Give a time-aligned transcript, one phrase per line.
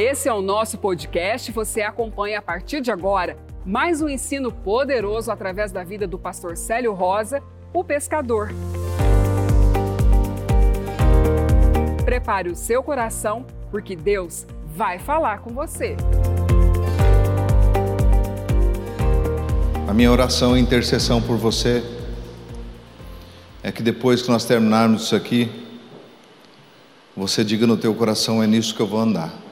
[0.00, 1.52] esse é o nosso podcast.
[1.52, 3.36] Você acompanha a partir de agora
[3.66, 8.50] mais um ensino poderoso através da vida do pastor Célio Rosa, o pescador.
[12.02, 15.96] Prepare o seu coração, porque Deus vai falar com você.
[19.86, 21.84] A minha oração e intercessão por você
[23.62, 25.50] é que depois que nós terminarmos isso aqui,
[27.14, 29.49] você diga no teu coração: é nisso que eu vou andar.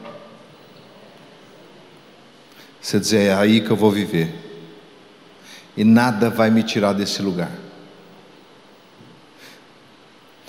[2.81, 4.35] Você dizer: é aí que eu vou viver.
[5.77, 7.53] E nada vai me tirar desse lugar.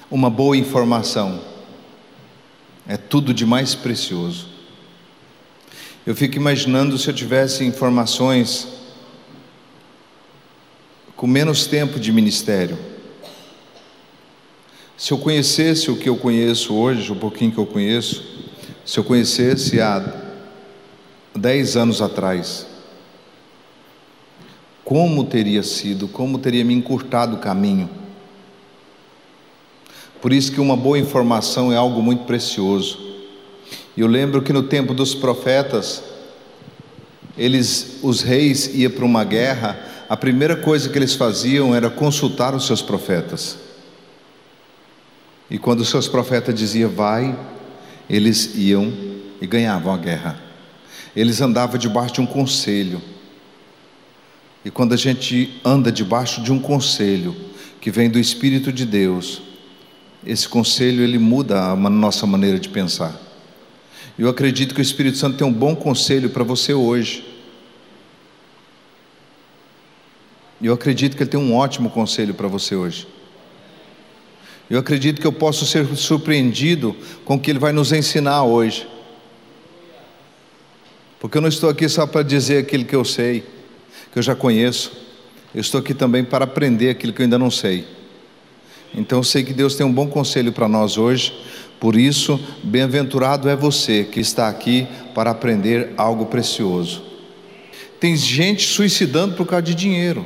[0.10, 1.40] Uma boa informação
[2.88, 4.48] é tudo de mais precioso.
[6.06, 8.68] Eu fico imaginando se eu tivesse informações
[11.16, 12.80] com menos tempo de ministério.
[14.98, 18.24] Se eu conhecesse o que eu conheço hoje, o pouquinho que eu conheço,
[18.84, 20.00] se eu conhecesse há
[21.40, 22.68] dez anos atrás,
[24.84, 27.90] como teria sido, como teria me encurtado o caminho.
[30.22, 33.00] Por isso que uma boa informação é algo muito precioso.
[33.96, 36.04] Eu lembro que no tempo dos profetas,
[37.38, 39.80] eles, os reis iam para uma guerra,
[40.10, 43.58] a primeira coisa que eles faziam era consultar os seus profetas.
[45.50, 47.38] E quando os seus profetas diziam vai,
[48.10, 48.92] eles iam
[49.42, 50.49] e ganhavam a guerra.
[51.20, 53.02] Eles andavam debaixo de um conselho.
[54.64, 57.36] E quando a gente anda debaixo de um conselho
[57.82, 59.42] que vem do Espírito de Deus,
[60.26, 63.20] esse conselho ele muda a nossa maneira de pensar.
[64.18, 67.26] Eu acredito que o Espírito Santo tem um bom conselho para você hoje.
[70.62, 73.06] Eu acredito que Ele tem um ótimo conselho para você hoje.
[74.70, 78.88] Eu acredito que eu posso ser surpreendido com o que Ele vai nos ensinar hoje.
[81.20, 83.44] Porque eu não estou aqui só para dizer aquilo que eu sei,
[84.12, 84.92] que eu já conheço.
[85.54, 87.86] Eu estou aqui também para aprender aquilo que eu ainda não sei.
[88.94, 91.34] Então eu sei que Deus tem um bom conselho para nós hoje.
[91.80, 97.04] Por isso, bem-aventurado é você que está aqui para aprender algo precioso.
[98.00, 100.26] Tem gente suicidando por causa de dinheiro.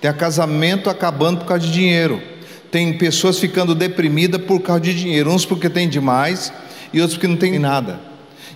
[0.00, 2.22] Tem casamento acabando por causa de dinheiro.
[2.70, 5.30] Tem pessoas ficando deprimidas por causa de dinheiro.
[5.30, 6.52] Uns porque tem demais
[6.92, 8.07] e outros porque não tem nada.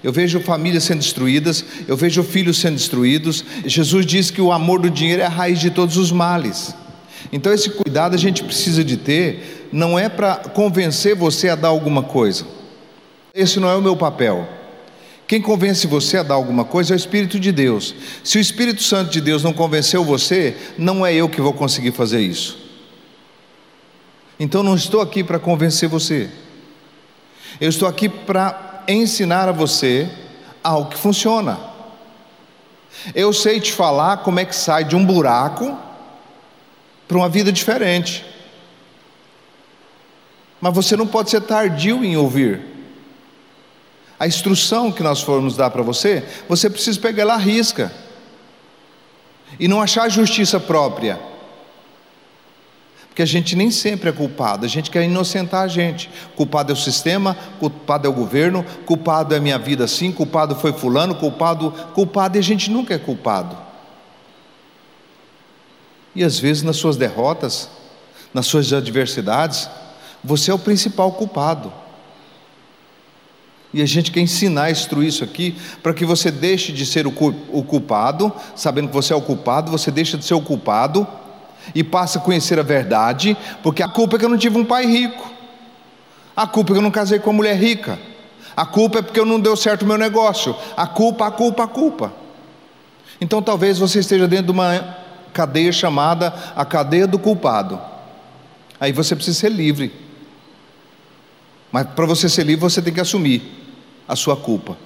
[0.03, 3.45] Eu vejo famílias sendo destruídas, eu vejo filhos sendo destruídos.
[3.65, 6.75] Jesus diz que o amor do dinheiro é a raiz de todos os males.
[7.33, 11.69] Então, esse cuidado a gente precisa de ter, não é para convencer você a dar
[11.69, 12.45] alguma coisa.
[13.33, 14.49] Esse não é o meu papel.
[15.27, 17.95] Quem convence você a dar alguma coisa é o Espírito de Deus.
[18.23, 21.93] Se o Espírito Santo de Deus não convenceu você, não é eu que vou conseguir
[21.93, 22.59] fazer isso.
[24.39, 26.29] Então não estou aqui para convencer você.
[27.61, 30.11] Eu estou aqui para ensinar a você
[30.63, 31.59] algo que funciona.
[33.15, 35.77] Eu sei te falar como é que sai de um buraco
[37.09, 38.25] para uma vida diferente.
[40.61, 42.73] Mas você não pode ser tardio em ouvir
[44.23, 47.93] a instrução que nós formos dar para você, você precisa pegar ela à risca
[49.59, 51.19] e não achar justiça própria.
[53.13, 56.09] Porque a gente nem sempre é culpado, a gente quer inocentar a gente.
[56.35, 60.55] Culpado é o sistema, culpado é o governo, culpado é a minha vida assim, culpado
[60.55, 63.55] foi fulano, culpado, culpado e a gente nunca é culpado.
[66.15, 67.69] E às vezes nas suas derrotas,
[68.33, 69.69] nas suas adversidades,
[70.25, 71.71] você é o principal culpado.
[73.75, 77.13] E a gente quer ensinar, instruir isso aqui, para que você deixe de ser o
[77.13, 81.07] culpado, sabendo que você é o culpado, você deixa de ser o culpado
[81.75, 84.65] e passa a conhecer a verdade, porque a culpa é que eu não tive um
[84.65, 85.31] pai rico,
[86.37, 87.99] a culpa é que eu não casei com uma mulher rica,
[88.57, 91.65] a culpa é porque eu não deu certo o meu negócio, a culpa, a culpa,
[91.65, 92.13] a culpa.
[93.21, 94.97] Então talvez você esteja dentro de uma
[95.33, 97.81] cadeia chamada a cadeia do culpado.
[98.79, 99.93] Aí você precisa ser livre.
[101.71, 103.43] Mas para você ser livre, você tem que assumir
[104.07, 104.77] a sua culpa.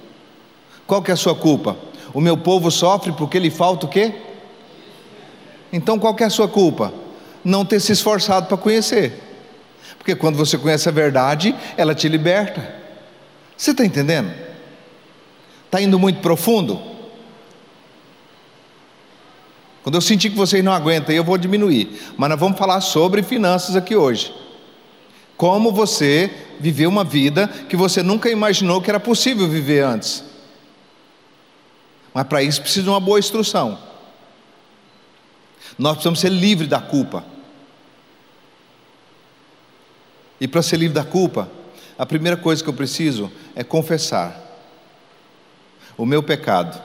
[0.85, 1.75] Qual que é a sua culpa?
[2.13, 4.13] O meu povo sofre porque lhe falta o quê?
[5.71, 6.93] Então qual é a sua culpa?
[7.43, 9.23] Não ter se esforçado para conhecer.
[9.97, 12.75] Porque quando você conhece a verdade, ela te liberta.
[13.55, 14.31] Você está entendendo?
[15.65, 16.79] Está indo muito profundo?
[19.83, 22.13] Quando eu sentir que vocês não aguentam, eu vou diminuir.
[22.17, 24.33] Mas nós vamos falar sobre finanças aqui hoje.
[25.35, 26.29] Como você
[26.59, 30.23] viver uma vida que você nunca imaginou que era possível viver antes.
[32.13, 33.77] Mas para isso precisa de uma boa instrução.
[35.77, 37.23] Nós precisamos ser livres da culpa.
[40.39, 41.49] E para ser livre da culpa,
[41.97, 44.45] a primeira coisa que eu preciso é confessar.
[45.97, 46.79] o meu pecado,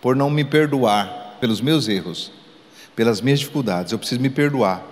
[0.00, 2.32] por não me perdoar pelos meus erros,
[2.96, 3.92] pelas minhas dificuldades.
[3.92, 4.82] Eu preciso me perdoar.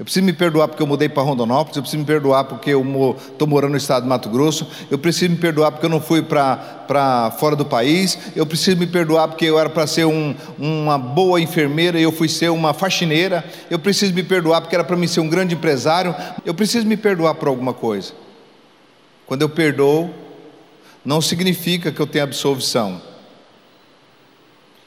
[0.00, 2.82] Eu preciso me perdoar porque eu mudei para Rondonópolis, eu preciso me perdoar porque eu
[3.30, 6.22] estou morando no estado de Mato Grosso, eu preciso me perdoar porque eu não fui
[6.22, 10.96] para fora do país, eu preciso me perdoar porque eu era para ser um, uma
[10.96, 14.96] boa enfermeira e eu fui ser uma faxineira, eu preciso me perdoar porque era para
[14.96, 18.14] mim ser um grande empresário, eu preciso me perdoar por alguma coisa.
[19.26, 20.08] Quando eu perdoo,
[21.04, 23.02] não significa que eu tenho absolvição,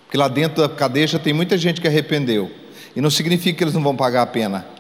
[0.06, 2.50] porque lá dentro da cadeia tem muita gente que arrependeu,
[2.96, 4.73] e não significa que eles não vão pagar a pena.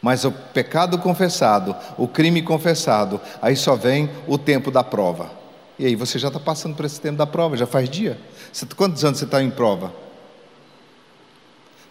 [0.00, 5.30] Mas o pecado confessado, o crime confessado, aí só vem o tempo da prova.
[5.78, 8.18] E aí você já está passando por esse tempo da prova, já faz dia.
[8.52, 9.92] Você, quantos anos você está em prova?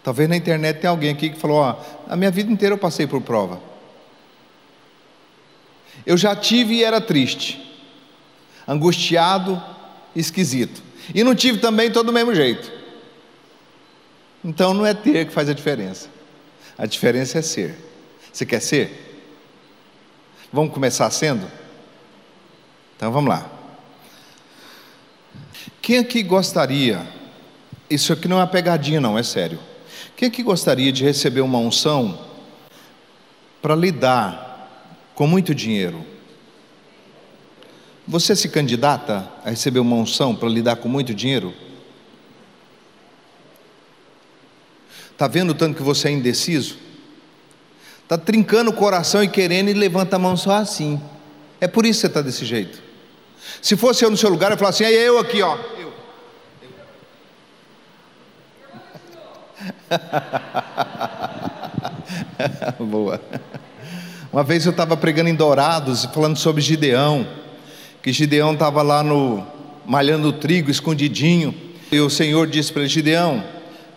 [0.02, 1.76] Talvez na internet tenha alguém aqui que falou: ó,
[2.08, 3.60] a minha vida inteira eu passei por prova.
[6.06, 7.80] Eu já tive e era triste,
[8.66, 9.62] angustiado,
[10.16, 10.82] esquisito.
[11.14, 12.72] E não tive também todo do mesmo jeito.
[14.44, 16.08] Então não é ter que faz a diferença.
[16.78, 17.89] A diferença é ser.
[18.32, 19.10] Você quer ser?
[20.52, 21.50] Vamos começar sendo?
[22.96, 23.50] Então vamos lá.
[25.80, 27.06] Quem aqui gostaria,
[27.88, 29.58] isso aqui não é uma pegadinha, não, é sério.
[30.16, 32.18] Quem aqui gostaria de receber uma unção
[33.62, 36.04] para lidar com muito dinheiro?
[38.06, 41.54] Você se candidata a receber uma unção para lidar com muito dinheiro?
[45.12, 46.89] Está vendo tanto que você é indeciso?
[48.10, 51.00] Está trincando o coração e querendo e levanta a mão só assim.
[51.60, 52.82] É por isso que você está desse jeito.
[53.62, 55.56] Se fosse eu no seu lugar, eu falaria assim, é eu aqui, ó.
[55.78, 55.92] Eu.
[62.84, 63.20] Boa.
[64.32, 67.24] Uma vez eu estava pregando em Dourados, falando sobre Gideão,
[68.02, 69.46] que Gideão estava lá no
[69.86, 71.54] malhando trigo, escondidinho,
[71.92, 73.44] e o Senhor disse para ele: Gideão,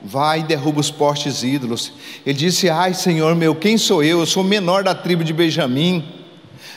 [0.04, 1.94] vai e derruba os postes ídolos.
[2.26, 4.20] Ele disse: Ai, Senhor meu, quem sou eu?
[4.20, 6.04] Eu sou o menor da tribo de Benjamim.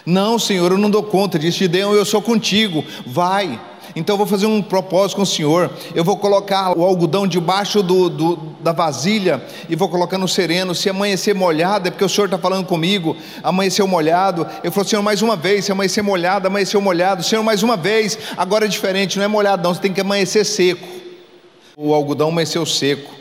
[0.04, 1.38] Não, Senhor, eu não dou conta.
[1.38, 2.84] Disse Gideão: Eu sou contigo.
[3.04, 3.60] Vai.
[3.96, 5.70] Então eu vou fazer um propósito com o Senhor.
[5.94, 10.74] Eu vou colocar o algodão debaixo do, do, da vasilha e vou colocar no sereno.
[10.74, 13.16] Se amanhecer molhado, é porque o Senhor está falando comigo.
[13.42, 14.46] Amanheceu molhado.
[14.62, 15.64] Eu falo, Senhor, mais uma vez.
[15.64, 17.22] Se amanhecer molhado, amanheceu molhado.
[17.22, 18.18] Senhor, mais uma vez.
[18.36, 19.72] Agora é diferente, não é molhado, não.
[19.72, 20.95] Você tem que amanhecer seco.
[21.78, 23.14] O algodão amanheceu seco.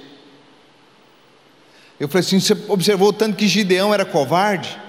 [2.00, 4.80] Eu falei assim: você observou tanto que Gideão era covarde?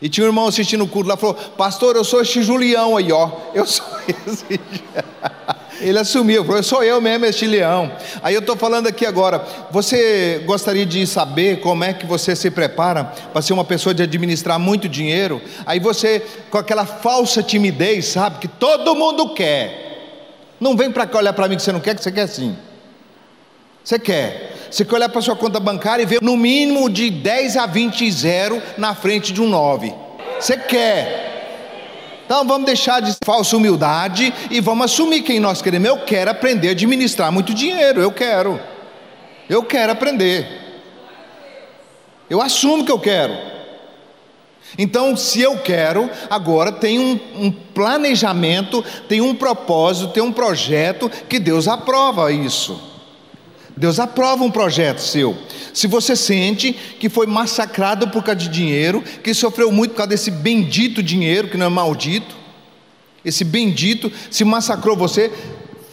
[0.00, 3.10] E tinha um irmão assistindo o culto lá, falou: Pastor, eu sou este Julião aí,
[3.10, 3.28] ó.
[3.52, 4.60] Eu sou esse.
[5.80, 7.90] Ele assumiu, falou: Sou eu mesmo, este leão.
[8.22, 9.44] Aí eu estou falando aqui agora.
[9.72, 14.04] Você gostaria de saber como é que você se prepara para ser uma pessoa de
[14.04, 15.42] administrar muito dinheiro?
[15.66, 19.89] Aí você, com aquela falsa timidez, sabe, que todo mundo quer.
[20.60, 22.56] Não vem para cá olhar para mim que você não quer, que você quer sim.
[23.82, 24.54] Você quer.
[24.70, 28.10] Você quer olhar para sua conta bancária e ver no mínimo de 10 a 20
[28.12, 29.92] zero na frente de um 9.
[30.38, 31.30] Você quer.
[32.24, 35.88] Então vamos deixar de falsa humildade e vamos assumir quem nós queremos.
[35.88, 38.00] Eu quero aprender a administrar muito dinheiro.
[38.00, 38.60] Eu quero.
[39.48, 40.46] Eu quero aprender.
[42.28, 43.36] Eu assumo que eu quero.
[44.78, 51.10] Então, se eu quero, agora tem um, um, planejamento, tem um propósito, tem um projeto
[51.28, 52.80] que Deus aprova isso.
[53.76, 55.36] Deus aprova um projeto seu.
[55.72, 60.10] Se você sente que foi massacrado por causa de dinheiro, que sofreu muito por causa
[60.10, 62.36] desse bendito dinheiro, que não é maldito,
[63.24, 65.30] esse bendito se massacrou você,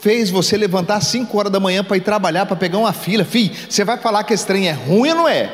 [0.02, 3.26] fez você levantar às 5 horas da manhã para ir trabalhar, para pegar uma fila.
[3.26, 5.52] Fih, você vai falar que esse trem é ruim ou não é?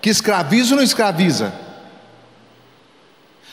[0.00, 1.52] Que escraviza ou não escraviza?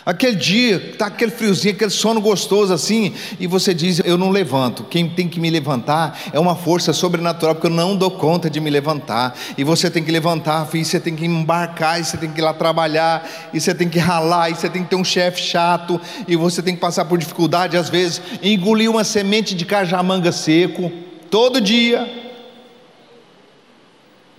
[0.08, 4.86] Aquele dia, está aquele friozinho, aquele sono gostoso assim, e você diz: Eu não levanto.
[4.86, 8.62] Quem tem que me levantar é uma força sobrenatural, porque eu não dou conta de
[8.62, 9.38] me levantar.
[9.58, 12.42] E você tem que levantar, filho, você tem que embarcar, e você tem que ir
[12.42, 16.00] lá trabalhar, e você tem que ralar, e você tem que ter um chefe chato,
[16.26, 20.90] e você tem que passar por dificuldade, às vezes, engolir uma semente de cajamanga seco,
[21.30, 22.10] todo dia.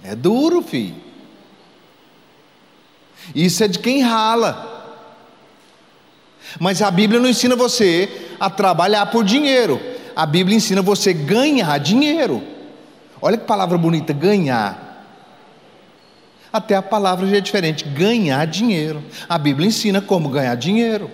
[0.02, 0.96] É duro, filho.
[3.34, 4.67] Isso é de quem rala.
[6.58, 9.80] Mas a Bíblia não ensina você a trabalhar por dinheiro.
[10.14, 12.42] A Bíblia ensina você a ganhar dinheiro.
[13.20, 14.88] Olha que palavra bonita, ganhar.
[16.52, 19.02] Até a palavra já é diferente, ganhar dinheiro.
[19.28, 21.10] A Bíblia ensina como ganhar dinheiro.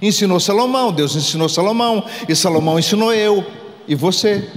[0.00, 3.44] Ensinou Salomão, Deus ensinou Salomão, e Salomão ensinou eu
[3.88, 4.48] e você.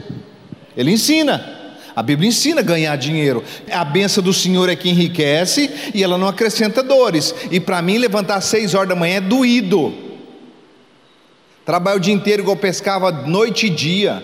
[0.78, 1.55] Ele ensina.
[1.96, 3.44] A Bíblia ensina a ganhar dinheiro.
[3.72, 7.34] A benção do Senhor é que enriquece e ela não acrescenta dores.
[7.50, 9.94] E para mim, levantar às seis horas da manhã é doído.
[11.66, 14.24] Trabalha o dia inteiro igual pescava noite e dia.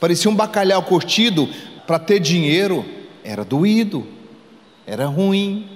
[0.00, 1.48] Parecia um bacalhau curtido
[1.86, 2.84] para ter dinheiro.
[3.22, 4.06] Era doído,
[4.86, 5.68] era ruim.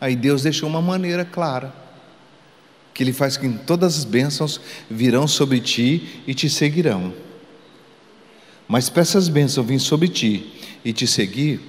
[0.00, 1.72] Aí Deus deixou uma maneira clara
[2.98, 4.60] que Ele faz que todas as bênçãos
[4.90, 7.14] virão sobre ti e te seguirão.
[8.68, 10.52] Mas para essas bênçãos virem sobre ti
[10.84, 11.60] e te seguir,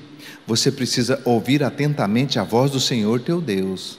[0.46, 3.98] você precisa ouvir atentamente a voz do Senhor teu Deus.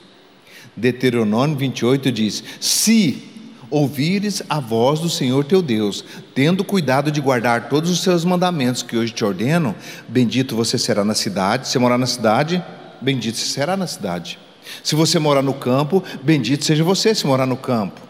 [0.76, 3.22] Deuteronômio 28 diz: Se
[3.70, 6.04] ouvires a voz do Senhor teu Deus,
[6.34, 9.74] tendo cuidado de guardar todos os seus mandamentos que hoje te ordeno,
[10.08, 11.68] bendito você será na cidade.
[11.68, 12.62] Se morar na cidade,
[13.00, 14.38] bendito você será na cidade.
[14.84, 18.09] Se você morar no campo, bendito seja você se morar no campo.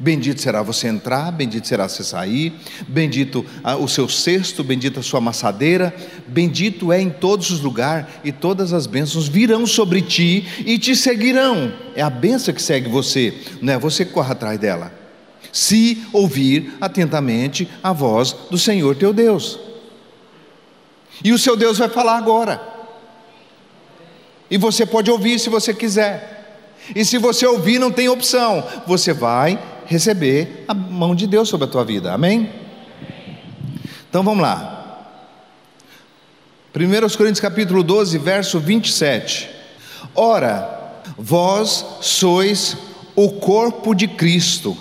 [0.00, 2.52] Bendito será você entrar, bendito será você sair,
[2.88, 3.46] bendito
[3.80, 5.94] o seu cesto, bendita a sua amassadeira,
[6.26, 10.96] bendito é em todos os lugares, e todas as bênçãos virão sobre ti e te
[10.96, 11.72] seguirão.
[11.94, 14.92] É a bênção que segue você, não é você que corre atrás dela.
[15.52, 19.58] Se ouvir atentamente a voz do Senhor teu Deus.
[21.22, 22.60] E o seu Deus vai falar agora.
[24.50, 26.34] E você pode ouvir se você quiser.
[26.94, 28.64] E se você ouvir, não tem opção.
[28.86, 32.12] Você vai receber a mão de Deus sobre a tua vida.
[32.12, 32.50] Amém?
[34.08, 34.74] Então vamos lá.
[36.74, 39.48] 1 Coríntios capítulo 12, verso 27.
[40.14, 42.76] Ora, vós sois
[43.14, 44.76] o corpo de Cristo,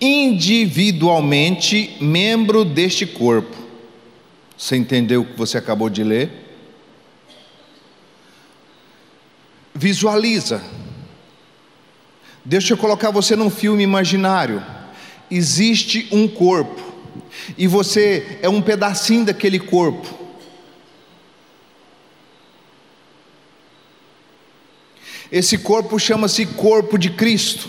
[0.00, 3.56] individualmente membro deste corpo.
[4.56, 6.30] Você entendeu o que você acabou de ler?
[9.74, 10.62] Visualiza
[12.48, 14.64] Deixa eu colocar você num filme imaginário.
[15.28, 16.80] Existe um corpo,
[17.58, 20.06] e você é um pedacinho daquele corpo.
[25.32, 27.68] Esse corpo chama-se corpo de Cristo.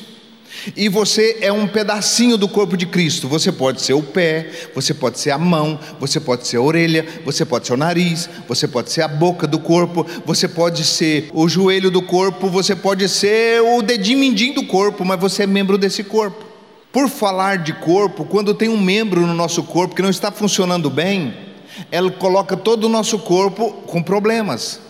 [0.75, 3.27] E você é um pedacinho do corpo de Cristo.
[3.27, 7.05] Você pode ser o pé, você pode ser a mão, você pode ser a orelha,
[7.23, 11.29] você pode ser o nariz, você pode ser a boca do corpo, você pode ser
[11.33, 15.47] o joelho do corpo, você pode ser o dedinho mindinho do corpo, mas você é
[15.47, 16.45] membro desse corpo.
[16.91, 20.89] Por falar de corpo, quando tem um membro no nosso corpo que não está funcionando
[20.89, 21.33] bem,
[21.91, 24.81] ela coloca todo o nosso corpo com problemas.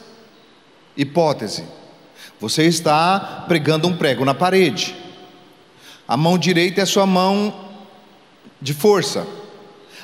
[0.95, 1.63] Hipótese:
[2.39, 5.06] você está pregando um prego na parede
[6.07, 7.53] a mão direita é a sua mão
[8.61, 9.27] de força,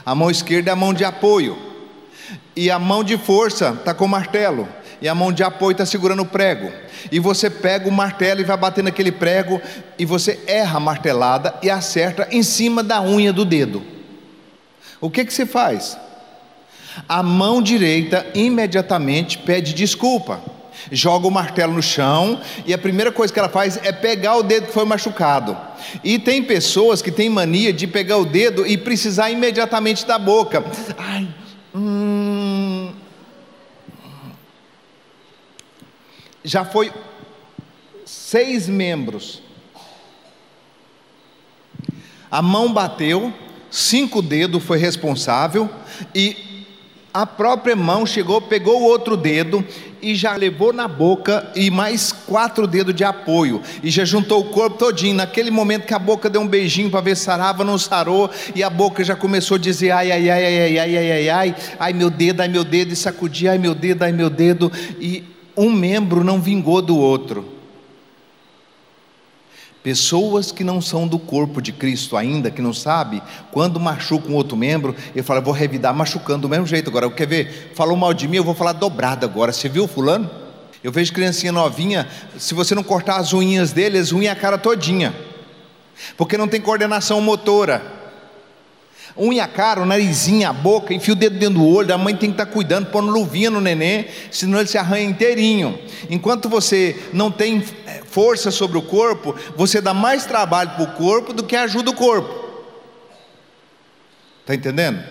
[0.05, 1.57] a mão esquerda é a mão de apoio,
[2.55, 4.67] e a mão de força está com o martelo,
[5.01, 6.71] e a mão de apoio está segurando o prego.
[7.11, 9.61] E você pega o martelo e vai bater naquele prego,
[9.97, 13.83] e você erra a martelada e acerta em cima da unha do dedo.
[15.01, 15.97] O que, que você faz?
[17.09, 20.41] A mão direita imediatamente pede desculpa
[20.91, 24.43] joga o martelo no chão e a primeira coisa que ela faz é pegar o
[24.43, 25.57] dedo que foi machucado.
[26.03, 30.63] E tem pessoas que têm mania de pegar o dedo e precisar imediatamente da boca.
[30.97, 31.27] Ai,
[31.73, 32.93] hum.
[36.43, 36.91] Já foi
[38.05, 39.41] seis membros.
[42.29, 43.33] A mão bateu,
[43.69, 45.69] cinco dedos foi responsável
[46.13, 46.52] e
[47.13, 49.63] a própria mão chegou, pegou o outro dedo
[50.01, 54.49] e já levou na boca e mais quatro dedos de apoio e já juntou o
[54.49, 55.15] corpo todinho.
[55.15, 58.63] Naquele momento que a boca deu um beijinho para ver se sarava, não sarou e
[58.63, 61.93] a boca já começou a dizer ai ai ai ai ai ai ai ai ai,
[61.93, 65.23] meu dedo, ai meu dedo e sacudir, ai meu dedo, ai meu dedo e
[65.55, 67.52] um membro não vingou do outro.
[69.83, 73.21] Pessoas que não são do corpo de Cristo ainda, que não sabe,
[73.51, 76.89] quando machuca um outro membro, ele fala, vou revidar machucando do mesmo jeito.
[76.89, 77.73] Agora, quer ver?
[77.75, 79.51] Falou mal de mim, eu vou falar dobrado agora.
[79.51, 80.29] Você viu fulano?
[80.81, 84.57] Eu vejo criancinha novinha, se você não cortar as unhas dele, as unhas a cara
[84.57, 85.13] todinha.
[86.17, 88.02] Porque não tem coordenação motora
[89.17, 92.33] unha cara, narizinho, a boca, enfia o dedo dentro do olho, a mãe tem que
[92.33, 95.79] estar cuidando, pondo luvinha no neném, senão ele se arranha inteirinho.
[96.09, 100.93] Enquanto você não tem é, força sobre o corpo, você dá mais trabalho para o
[100.93, 102.43] corpo do que ajuda o corpo.
[104.41, 105.03] Está entendendo?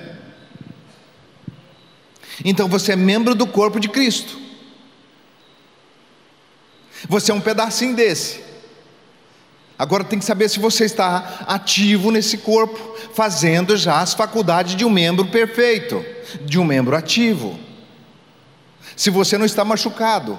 [2.45, 4.37] Então você é membro do corpo de Cristo.
[7.09, 8.52] Você é um pedacinho desse.
[9.83, 14.85] Agora tem que saber se você está ativo nesse corpo, fazendo já as faculdades de
[14.85, 16.05] um membro perfeito,
[16.43, 17.59] de um membro ativo.
[18.95, 20.39] Se você não está machucado,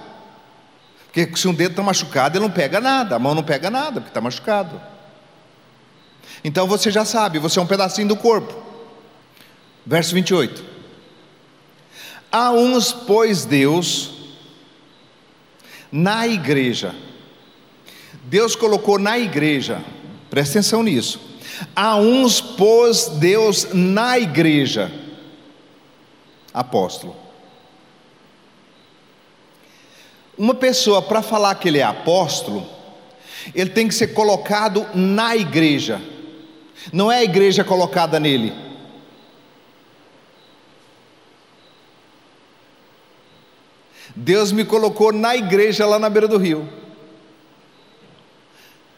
[1.07, 3.99] porque se um dedo está machucado, ele não pega nada, a mão não pega nada,
[3.99, 4.81] porque está machucado.
[6.41, 8.55] Então você já sabe, você é um pedacinho do corpo.
[9.85, 10.63] Verso 28.
[12.31, 14.09] Há uns, pois, Deus,
[15.91, 16.95] na igreja,
[18.23, 19.83] Deus colocou na igreja,
[20.29, 21.19] presta atenção nisso.
[21.75, 24.91] A uns pôs Deus na igreja,
[26.53, 27.15] apóstolo.
[30.37, 32.65] Uma pessoa, para falar que ele é apóstolo,
[33.53, 36.01] ele tem que ser colocado na igreja,
[36.91, 38.53] não é a igreja colocada nele.
[44.15, 46.82] Deus me colocou na igreja lá na beira do rio.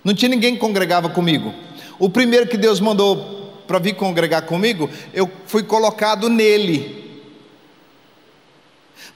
[0.05, 1.51] Não tinha ninguém que congregava comigo.
[1.97, 7.03] O primeiro que Deus mandou para vir congregar comigo, eu fui colocado nele.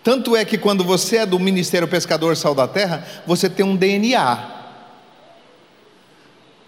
[0.03, 3.75] Tanto é que quando você é do Ministério Pescador Sal da Terra, você tem um
[3.75, 4.55] DNA.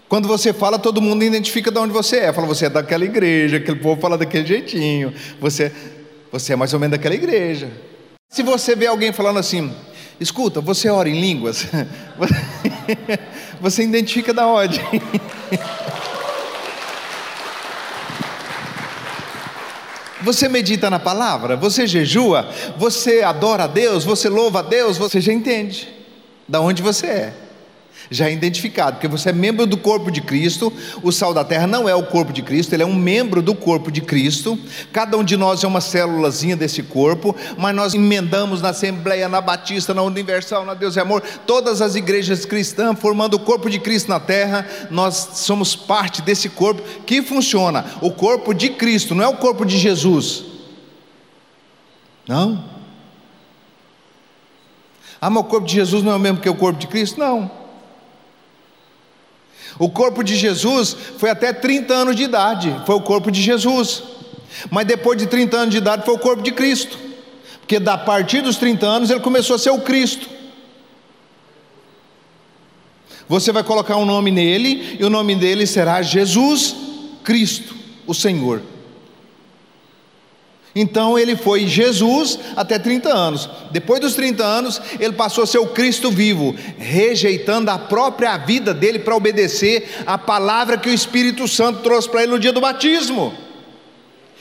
[0.08, 2.32] Quando você fala, todo mundo identifica de onde você é.
[2.32, 5.12] Fala, você é daquela igreja, aquele povo fala daquele jeitinho.
[5.40, 5.72] Você,
[6.30, 7.72] você é mais ou menos daquela igreja.
[8.30, 9.74] Se você vê alguém falando assim,
[10.20, 11.66] escuta, você ora em línguas,
[13.60, 14.80] você identifica da onde.
[20.22, 25.20] Você medita na palavra, você jejua, você adora a Deus, você louva a Deus, você
[25.20, 25.88] já entende
[26.46, 27.41] da onde você é
[28.12, 30.72] já é identificado, porque você é membro do corpo de Cristo.
[31.02, 33.54] O sal da terra não é o corpo de Cristo, ele é um membro do
[33.54, 34.58] corpo de Cristo.
[34.92, 39.40] Cada um de nós é uma célulazinha desse corpo, mas nós emendamos na Assembleia, na
[39.40, 43.78] Batista, na Universal, na Deus e Amor, todas as igrejas cristãs, formando o corpo de
[43.78, 44.66] Cristo na terra.
[44.90, 47.84] Nós somos parte desse corpo que funciona.
[48.00, 50.44] O corpo de Cristo, não é o corpo de Jesus.
[52.28, 52.64] Não.
[55.20, 57.18] Ah, mas o corpo de Jesus não é o mesmo que o corpo de Cristo?
[57.18, 57.61] Não.
[59.78, 64.02] O corpo de Jesus foi até 30 anos de idade, foi o corpo de Jesus.
[64.70, 66.98] Mas depois de 30 anos de idade foi o corpo de Cristo.
[67.60, 70.28] Porque da partir dos 30 anos ele começou a ser o Cristo.
[73.28, 76.76] Você vai colocar um nome nele e o nome dele será Jesus
[77.24, 77.74] Cristo,
[78.06, 78.60] o Senhor.
[80.74, 83.48] Então ele foi Jesus até 30 anos.
[83.70, 88.72] Depois dos 30 anos, ele passou a ser o Cristo vivo, rejeitando a própria vida
[88.72, 92.60] dele para obedecer a palavra que o Espírito Santo trouxe para ele no dia do
[92.60, 93.34] batismo.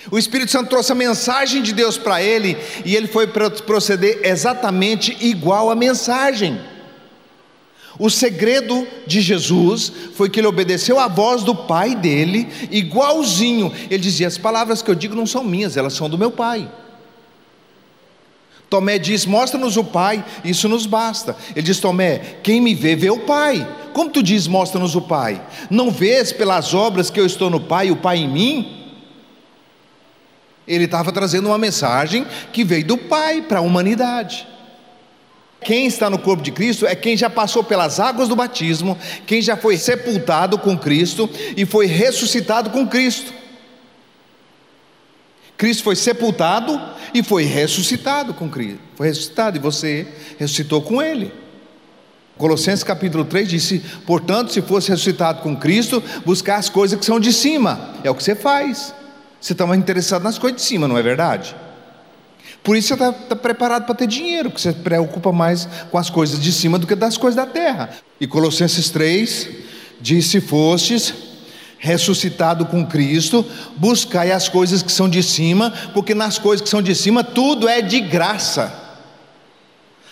[0.10, 5.16] O Espírito Santo trouxe a mensagem de Deus para ele e ele foi proceder exatamente
[5.20, 6.60] igual à mensagem.
[8.02, 13.72] O segredo de Jesus foi que ele obedeceu à voz do pai dele, igualzinho.
[13.92, 16.68] Ele dizia: As palavras que eu digo não são minhas, elas são do meu pai.
[18.68, 21.38] Tomé diz: Mostra-nos o Pai, isso nos basta.
[21.52, 23.72] Ele diz: Tomé, quem me vê, vê o Pai.
[23.94, 25.40] Como tu diz, mostra-nos o Pai?
[25.70, 28.96] Não vês pelas obras que eu estou no Pai e o Pai em mim?
[30.68, 34.48] Ele estava trazendo uma mensagem que veio do Pai para a humanidade.
[35.64, 38.98] Quem está no corpo de Cristo é quem já passou pelas águas do batismo,
[39.28, 43.32] quem já foi sepultado com Cristo e foi ressuscitado com Cristo.
[45.56, 46.82] Cristo foi sepultado
[47.14, 48.80] e foi ressuscitado com Cristo.
[48.96, 50.08] Foi ressuscitado e você
[50.40, 51.32] ressuscitou com Ele.
[52.36, 57.20] Colossenses capítulo 3 disse: Portanto, se fosse ressuscitado com Cristo, buscar as coisas que são
[57.20, 57.94] de cima.
[58.04, 58.96] É o que você faz.
[59.40, 61.56] Você está mais interessado nas coisas de cima, não é verdade?
[62.64, 65.98] Por isso você está tá preparado para ter dinheiro, porque você se preocupa mais com
[65.98, 67.90] as coisas de cima do que das coisas da terra.
[68.20, 69.50] E Colossenses 3
[70.00, 71.14] diz: Se fostes
[71.80, 73.44] ressuscitado com Cristo,
[73.76, 77.68] buscai as coisas que são de cima, porque nas coisas que são de cima tudo
[77.68, 78.72] é de graça.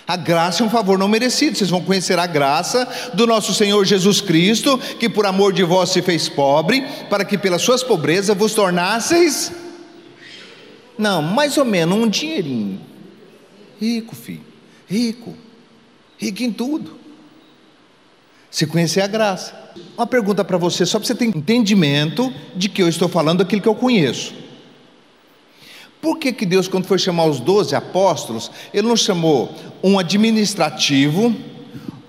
[0.07, 1.55] A graça é um favor não merecido.
[1.55, 5.91] Vocês vão conhecer a graça do nosso Senhor Jesus Cristo, que por amor de vós
[5.91, 9.51] se fez pobre, para que pelas suas pobrezas vos tornasseis
[10.99, 12.81] não, mais ou menos um dinheirinho.
[13.79, 14.43] Rico, filho.
[14.85, 15.33] Rico.
[16.17, 16.99] Rico em tudo.
[18.51, 19.71] Se conhecer a graça.
[19.95, 23.61] Uma pergunta para você, só para você ter entendimento de que eu estou falando aquilo
[23.61, 24.33] que eu conheço.
[26.01, 31.33] Por que, que Deus, quando foi chamar os doze apóstolos, Ele não chamou um administrativo,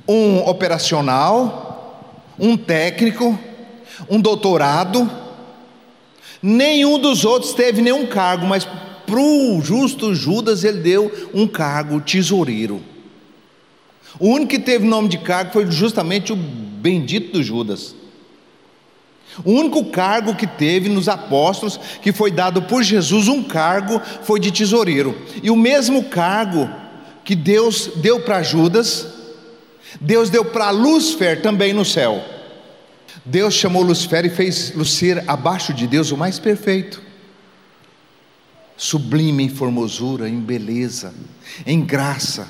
[0.09, 2.03] um operacional,
[2.37, 3.38] um técnico,
[4.09, 5.09] um doutorado,
[6.42, 8.66] Nenhum dos outros teve nenhum cargo, mas
[9.07, 12.81] para o justo Judas ele deu um cargo tesoureiro.
[14.18, 17.94] O único que teve nome de cargo foi justamente o bendito do Judas.
[19.44, 24.40] O único cargo que teve nos apóstolos, que foi dado por Jesus, um cargo, foi
[24.40, 25.16] de tesoureiro.
[25.42, 26.68] E o mesmo cargo
[27.24, 29.07] que Deus deu para Judas,
[30.00, 32.22] Deus deu para Lúcifer também no céu.
[33.24, 37.02] Deus chamou Lucifer e fez Lucifer abaixo de Deus o mais perfeito,
[38.76, 41.12] sublime em formosura, em beleza,
[41.66, 42.48] em graça.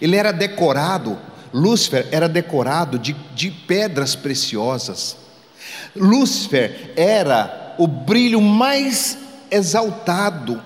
[0.00, 1.18] Ele era decorado,
[1.52, 5.16] Lúcifer era decorado de, de pedras preciosas.
[5.94, 9.18] Lúcifer era o brilho mais
[9.50, 10.62] exaltado,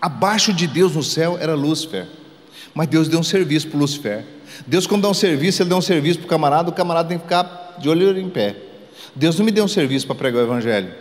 [0.00, 2.06] abaixo de Deus no céu era Lúcifer.
[2.74, 4.24] Mas Deus deu um serviço para Lúcifer.
[4.66, 7.18] Deus, quando dá um serviço, Ele dá um serviço para o camarada, o camarada tem
[7.18, 8.56] que ficar de olho em pé.
[9.14, 10.94] Deus não me deu um serviço para pregar o Evangelho.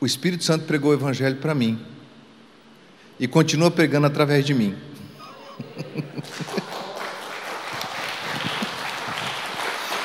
[0.00, 1.78] O Espírito Santo pregou o Evangelho para mim
[3.18, 4.76] e continua pregando através de mim.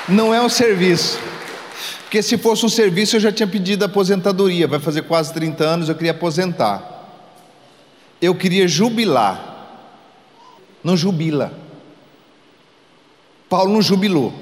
[0.08, 1.18] Não é um serviço.
[2.02, 4.68] Porque se fosse um serviço eu já tinha pedido aposentadoria.
[4.68, 7.08] Vai fazer quase 30 anos, eu queria aposentar.
[8.20, 9.52] Eu queria jubilar.
[10.82, 11.63] Não jubila.
[13.54, 14.34] Paulo não jubilou.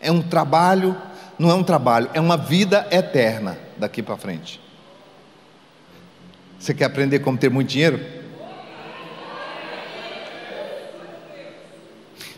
[0.00, 1.00] É um trabalho,
[1.38, 4.60] não é um trabalho, é uma vida eterna daqui para frente.
[6.58, 8.04] Você quer aprender como ter muito dinheiro?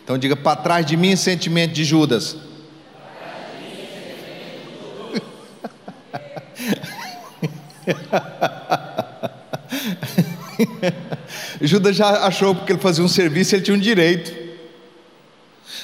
[0.03, 2.37] Então diga para trás de mim sentimento de Judas.
[11.59, 14.48] Judas já achou porque ele fazia um serviço, ele tinha um direito.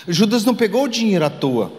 [0.08, 1.72] Judas não pegou o dinheiro à toa.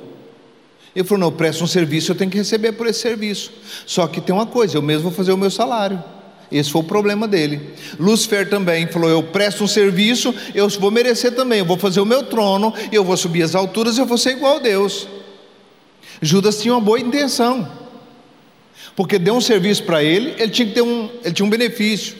[0.95, 3.53] Ele falou: não, eu presto um serviço, eu tenho que receber por esse serviço.
[3.85, 6.03] Só que tem uma coisa, eu mesmo vou fazer o meu salário.
[6.51, 7.75] Esse foi o problema dele.
[7.99, 12.07] Lúcifer também falou: Eu presto um serviço, eu vou merecer também, eu vou fazer o
[12.07, 15.07] meu trono, eu vou subir as alturas, eu vou ser igual a Deus.
[16.23, 17.71] Judas tinha uma boa intenção,
[18.95, 22.17] porque deu um serviço para ele, ele tinha que ter um, ele tinha um benefício,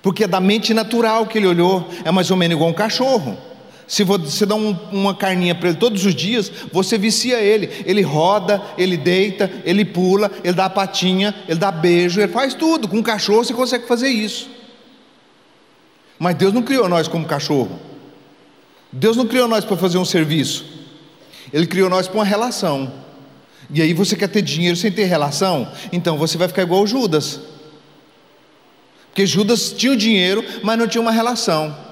[0.00, 3.36] porque é da mente natural que ele olhou, é mais ou menos igual um cachorro.
[3.88, 7.70] Se você dá um, uma carninha para ele todos os dias, você vicia ele.
[7.84, 12.88] Ele roda, ele deita, ele pula, ele dá patinha, ele dá beijo, ele faz tudo.
[12.88, 14.50] Com um cachorro você consegue fazer isso.
[16.18, 17.78] Mas Deus não criou nós como cachorro.
[18.90, 20.64] Deus não criou nós para fazer um serviço.
[21.52, 22.92] Ele criou nós para uma relação.
[23.70, 25.70] E aí você quer ter dinheiro sem ter relação?
[25.92, 27.40] Então você vai ficar igual Judas.
[29.08, 31.85] Porque Judas tinha o dinheiro, mas não tinha uma relação.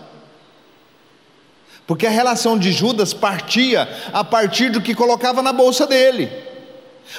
[1.87, 6.31] Porque a relação de Judas partia a partir do que colocava na bolsa dele.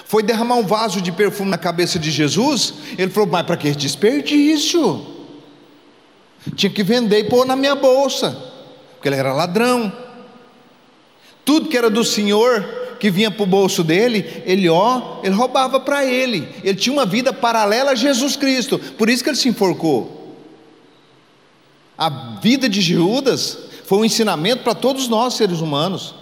[0.06, 3.72] Foi derramar um vaso de perfume na cabeça de Jesus, ele falou: Mas para que
[3.72, 5.06] desperdício?
[6.56, 8.36] Tinha que vender e pôr na minha bolsa,
[8.94, 9.92] porque ele era ladrão.
[11.44, 12.64] Tudo que era do Senhor,
[13.00, 16.48] que vinha para o bolso dele, ele ó, ele roubava para ele.
[16.64, 20.36] Ele tinha uma vida paralela a Jesus Cristo, por isso que ele se enforcou.
[21.98, 22.10] A
[22.42, 26.16] vida de Judas foi um ensinamento para todos nós, seres humanos,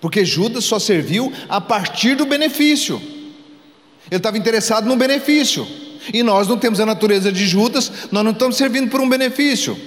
[0.00, 3.00] porque Judas só serviu a partir do benefício,
[4.10, 5.66] ele estava interessado no benefício,
[6.12, 9.78] e nós não temos a natureza de Judas, nós não estamos servindo por um benefício,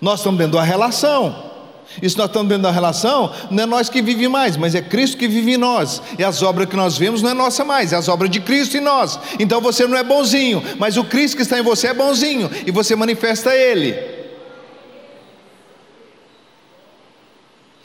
[0.00, 1.52] nós estamos dentro da relação.
[2.00, 4.80] E se nós estamos dentro da relação, não é nós que vivemos mais, mas é
[4.80, 6.00] Cristo que vive em nós.
[6.18, 8.78] E as obras que nós vemos não é nossa mais, é as obras de Cristo
[8.78, 9.18] em nós.
[9.38, 12.70] Então você não é bonzinho, mas o Cristo que está em você é bonzinho, e
[12.70, 14.21] você manifesta Ele.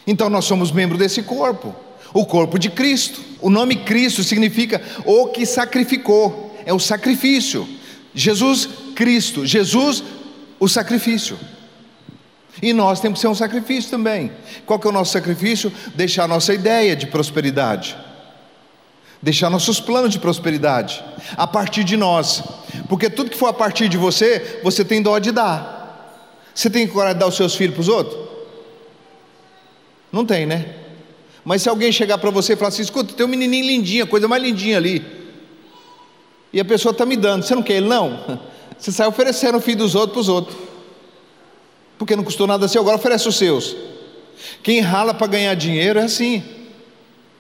[0.08, 1.76] Então nós somos membro desse corpo,
[2.14, 3.22] o corpo de Cristo.
[3.42, 7.68] O nome Cristo significa o que sacrificou, é o sacrifício.
[8.16, 10.02] Jesus Cristo, Jesus
[10.60, 11.38] o sacrifício.
[12.62, 14.32] E nós temos que ser um sacrifício também.
[14.66, 15.72] Qual que é o nosso sacrifício?
[15.94, 17.96] Deixar nossa ideia de prosperidade.
[19.22, 21.04] Deixar nossos planos de prosperidade
[21.36, 22.44] a partir de nós.
[22.90, 26.26] Porque tudo que for a partir de você, você tem dó de dar.
[26.54, 28.27] Você tem coragem de dar os seus filhos para os outros?
[30.12, 30.76] Não tem, né?
[31.44, 34.28] Mas se alguém chegar para você e falar assim: escuta, tem um menininho lindinho, coisa
[34.28, 35.06] mais lindinha ali.
[36.52, 37.88] E a pessoa está me dando, você não quer ele?
[37.88, 38.40] Não.
[38.78, 40.58] Você sai oferecendo o filho dos outros para os outros.
[41.98, 43.76] Porque não custou nada seu, agora oferece os seus.
[44.62, 46.44] Quem rala para ganhar dinheiro é assim.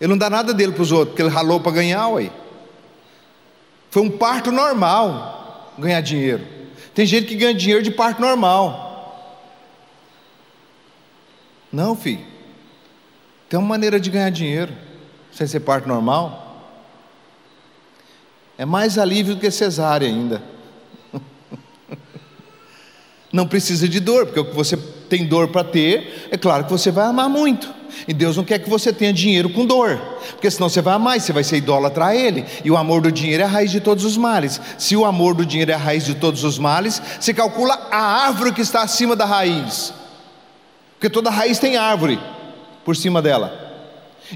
[0.01, 2.31] Ele não dá nada dele para os outros, porque ele ralou para ganhar, ué.
[3.91, 6.43] Foi um parto normal ganhar dinheiro.
[6.93, 8.87] Tem gente que ganha dinheiro de parto normal.
[11.71, 12.36] Não, filho.
[13.49, 14.73] Tem uma maneira de ganhar dinheiro,
[15.31, 16.43] sem ser parte normal.
[18.57, 20.41] É mais alívio do que cesárea ainda.
[23.31, 26.71] Não precisa de dor, porque o que você tem dor para ter, é claro que
[26.71, 27.73] você vai amar muito.
[28.05, 29.97] E Deus não quer que você tenha dinheiro com dor,
[30.31, 32.45] porque senão você vai amar e você vai ser idólatra a Ele.
[32.63, 34.61] E o amor do dinheiro é a raiz de todos os males.
[34.77, 38.25] Se o amor do dinheiro é a raiz de todos os males, você calcula a
[38.25, 39.93] árvore que está acima da raiz,
[40.93, 42.19] porque toda raiz tem árvore
[42.87, 43.67] por cima dela.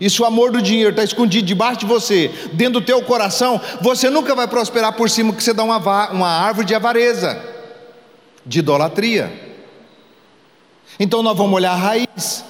[0.02, 3.62] E se o amor do dinheiro está escondido debaixo de você, dentro do teu coração,
[3.80, 5.78] você nunca vai prosperar por cima que você dá uma,
[6.12, 7.42] uma árvore de avareza,
[8.46, 9.32] de idolatria.
[11.00, 12.44] Então nós vamos olhar a raiz.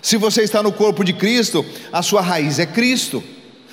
[0.00, 3.20] Se você está no corpo de Cristo, a sua raiz é Cristo.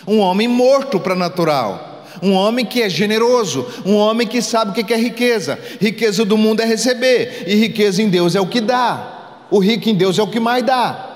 [0.08, 2.04] Um homem morto para natural.
[2.20, 5.60] Um homem que é generoso, um homem que sabe o que é riqueza.
[5.80, 9.21] Riqueza do mundo é receber, e riqueza em Deus é o que dá.
[9.52, 11.10] O rico em Deus é o que mais dá.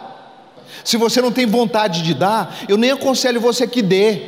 [0.83, 4.21] Se você não tem vontade de dar, eu nem aconselho você que dê,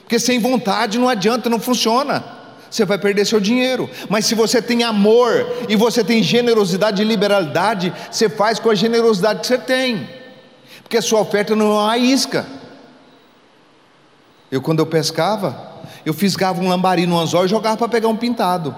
[0.00, 2.24] porque sem vontade não adianta, não funciona.
[2.70, 3.88] Você vai perder seu dinheiro.
[4.08, 8.74] Mas se você tem amor e você tem generosidade e liberalidade, você faz com a
[8.74, 10.08] generosidade que você tem,
[10.82, 12.46] porque a sua oferta não é uma isca.
[14.50, 18.16] Eu, quando eu pescava, eu fisgava um lambari no anzol e jogava para pegar um
[18.16, 18.74] pintado.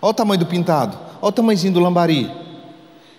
[0.00, 2.43] Olha o tamanho do pintado, olha o tamanhozinho do lambari.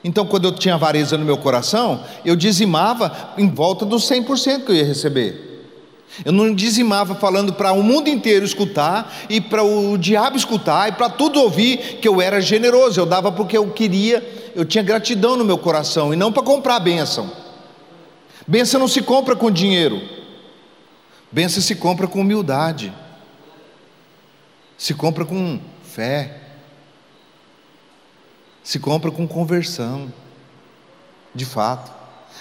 [0.05, 4.71] Então, quando eu tinha avareza no meu coração, eu dizimava em volta dos 100% que
[4.71, 5.65] eu ia receber.
[6.23, 10.91] Eu não dizimava falando para o mundo inteiro escutar e para o diabo escutar e
[10.91, 13.01] para tudo ouvir que eu era generoso.
[13.01, 14.23] Eu dava porque eu queria,
[14.55, 17.29] eu tinha gratidão no meu coração e não para comprar bênção.
[18.47, 19.99] Bênção não se compra com dinheiro.
[21.31, 22.93] Bênção se compra com humildade
[24.77, 26.41] se compra com fé,
[28.65, 30.11] se compra com conversão,
[31.35, 31.93] de fato.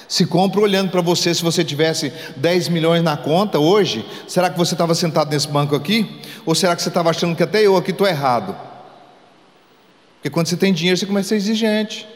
[0.09, 4.57] Se compra olhando para você, se você tivesse 10 milhões na conta hoje, será que
[4.57, 6.23] você estava sentado nesse banco aqui?
[6.47, 8.57] Ou será que você estava achando que até eu aqui estou errado?
[10.17, 12.09] Porque quando você tem dinheiro, você começa a ser exigente.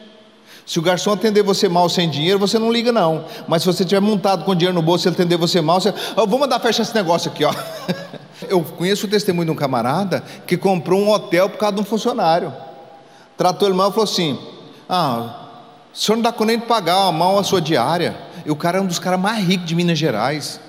[0.65, 3.25] Se o garçom atender você mal sem dinheiro, você não liga não.
[3.47, 5.93] Mas se você tiver montado com dinheiro no bolso e ele atender você mal, você,
[6.15, 7.53] vou mandar fechar esse negócio aqui, ó.
[8.49, 11.85] Eu conheço o testemunho de um camarada que comprou um hotel por causa de um
[11.85, 12.68] funcionário.
[13.39, 14.37] Tratou ele mal e falou assim:
[14.89, 15.47] Ah,
[15.93, 18.17] o senhor não dá conta nem de pagar mal a sua diária.
[18.45, 20.59] E o cara é um dos caras mais ricos de Minas Gerais.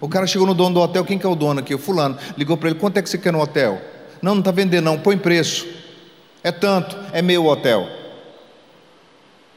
[0.00, 1.74] O cara chegou no dono do hotel, quem que é o dono aqui?
[1.74, 2.16] O fulano.
[2.34, 3.78] Ligou para ele, quanto é que você quer no hotel?
[4.22, 5.66] Não, não está vendendo não, põe preço.
[6.42, 7.86] É tanto, é meu hotel.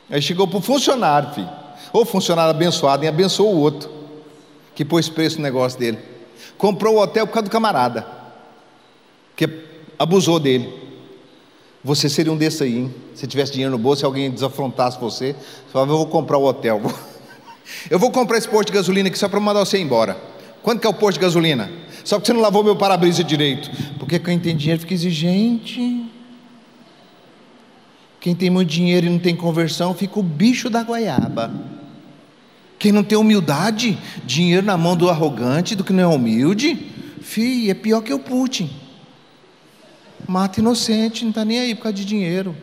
[0.09, 1.49] Aí chegou para o funcionário, filho.
[1.93, 3.89] Ou funcionário abençoado, e abençoou o outro,
[4.75, 5.99] que pôs preço no negócio dele.
[6.57, 8.05] Comprou o hotel por causa do camarada,
[9.37, 9.49] que
[9.97, 10.84] abusou dele.
[11.85, 12.95] Você seria um desse aí, hein?
[13.13, 16.43] Se tivesse dinheiro no bolso, se alguém desafrontasse você, você falava, eu vou comprar o
[16.43, 16.81] hotel.
[17.89, 20.15] Eu vou comprar esse posto de gasolina aqui só para mandar você embora.
[20.61, 21.71] Quanto que é o posto de gasolina?
[22.03, 23.71] Só que você não lavou meu para-brisa direito.
[23.97, 26.05] Porque quem tem dinheiro fica exigente.
[28.19, 31.51] Quem tem muito dinheiro e não tem conversão, fica o bicho da goiaba.
[32.77, 36.77] Quem não tem humildade, dinheiro na mão do arrogante, do que não é humilde,
[37.21, 38.69] fi, é pior que o Putin.
[40.27, 42.55] Mata inocente, não está nem aí por causa de dinheiro,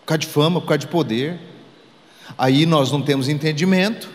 [0.00, 1.38] por causa de fama, por causa de poder.
[2.36, 4.08] Aí nós não temos entendimento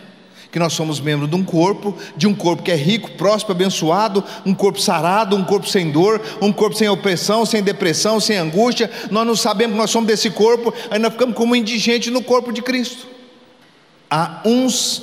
[0.50, 4.24] que nós somos membros de um corpo, de um corpo que é rico, próspero, abençoado,
[4.44, 8.90] um corpo sarado, um corpo sem dor, um corpo sem opressão, sem depressão, sem angústia.
[9.10, 12.52] Nós não sabemos que nós somos desse corpo, aí nós ficamos como indigentes no corpo
[12.52, 13.06] de Cristo.
[14.10, 15.02] A uns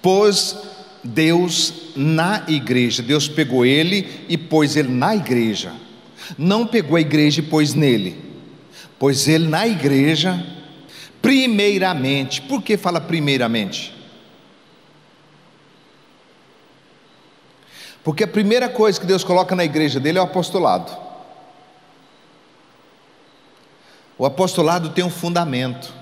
[0.00, 0.56] pôs
[1.06, 3.02] Deus na igreja.
[3.02, 5.72] Deus pegou ele e pôs ele na igreja.
[6.36, 8.24] Não pegou a igreja e pôs nele.
[8.98, 10.44] Pôs ele na igreja,
[11.22, 12.42] primeiramente.
[12.42, 13.94] Por que fala primeiramente?
[18.02, 20.96] Porque a primeira coisa que Deus coloca na igreja dele é o apostolado.
[24.18, 25.92] O apostolado tem um fundamento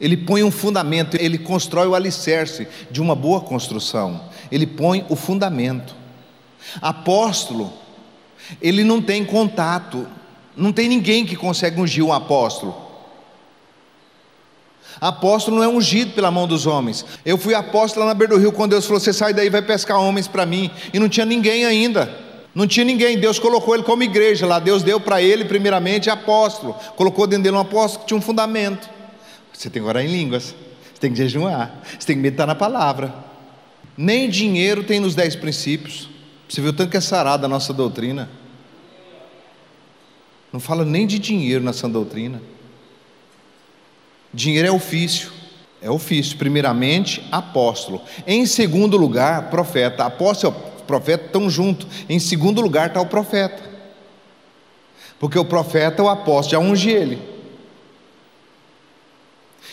[0.00, 5.16] ele põe um fundamento, ele constrói o alicerce de uma boa construção, ele põe o
[5.16, 5.94] fundamento.
[6.80, 7.72] Apóstolo,
[8.60, 10.06] ele não tem contato,
[10.56, 12.86] não tem ninguém que consegue ungir um apóstolo.
[15.00, 17.04] Apóstolo não é ungido pela mão dos homens.
[17.24, 19.60] Eu fui apóstolo lá na beira do rio, quando Deus falou: Você sai daí vai
[19.60, 20.70] pescar homens para mim.
[20.92, 22.10] E não tinha ninguém ainda.
[22.54, 23.18] Não tinha ninguém.
[23.18, 24.58] Deus colocou ele como igreja lá.
[24.58, 26.74] Deus deu para ele, primeiramente, apóstolo.
[26.96, 28.95] Colocou dentro dele um apóstolo que tinha um fundamento.
[29.56, 30.54] Você tem que orar em línguas,
[30.92, 33.14] você tem que jejuar, você tem que meditar na palavra.
[33.96, 36.10] Nem dinheiro tem nos dez princípios.
[36.46, 38.28] Você viu tanto que é sarada a nossa doutrina.
[40.52, 42.40] Não fala nem de dinheiro sã doutrina.
[44.32, 45.32] Dinheiro é ofício.
[45.80, 46.36] É ofício.
[46.36, 48.02] Primeiramente, apóstolo.
[48.26, 50.04] Em segundo lugar, profeta.
[50.04, 51.86] Apóstolo e profeta estão juntos.
[52.08, 53.62] Em segundo lugar está o profeta.
[55.18, 57.35] Porque o profeta, o apóstolo, já unge ele.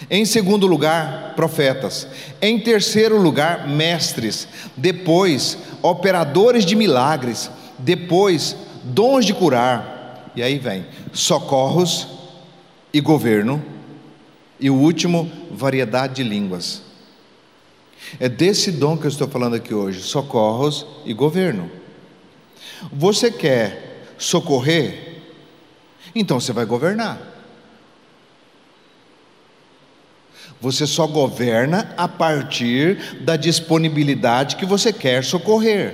[0.10, 2.08] Em segundo lugar, profetas.
[2.42, 4.48] Em terceiro lugar, mestres.
[4.76, 7.50] Depois, operadores de milagres.
[7.78, 10.32] Depois, dons de curar.
[10.36, 12.08] E aí vem socorros
[12.94, 13.64] e governo.
[14.60, 16.82] E o último, variedade de línguas.
[18.20, 21.70] É desse dom que eu estou falando aqui hoje: socorros e governo.
[22.92, 25.22] Você quer socorrer?
[26.14, 27.33] Então você vai governar.
[30.64, 35.94] Você só governa a partir da disponibilidade que você quer socorrer.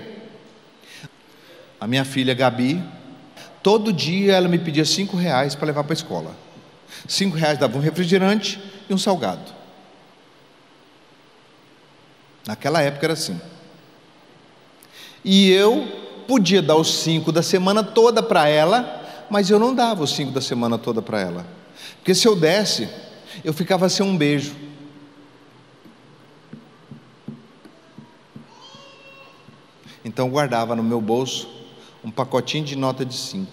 [1.81, 2.79] A minha filha Gabi,
[3.63, 6.35] todo dia ela me pedia cinco reais para levar para a escola.
[7.07, 9.51] Cinco reais dava um refrigerante e um salgado.
[12.45, 13.41] Naquela época era assim.
[15.25, 20.03] E eu podia dar os cinco da semana toda para ela, mas eu não dava
[20.03, 21.43] os cinco da semana toda para ela.
[21.95, 22.87] Porque se eu desse,
[23.43, 24.55] eu ficava sem um beijo.
[30.03, 31.49] Então eu guardava no meu bolso
[32.03, 33.51] um pacotinho de nota de cinco.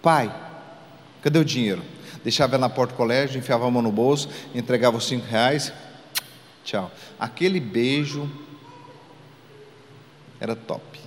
[0.00, 0.34] Pai,
[1.22, 1.82] cadê o dinheiro?
[2.22, 5.72] Deixava ela na porta do colégio, enfiava a mão no bolso, entregava os cinco reais.
[6.64, 6.90] Tchau.
[7.18, 8.30] Aquele beijo
[10.38, 11.00] era top.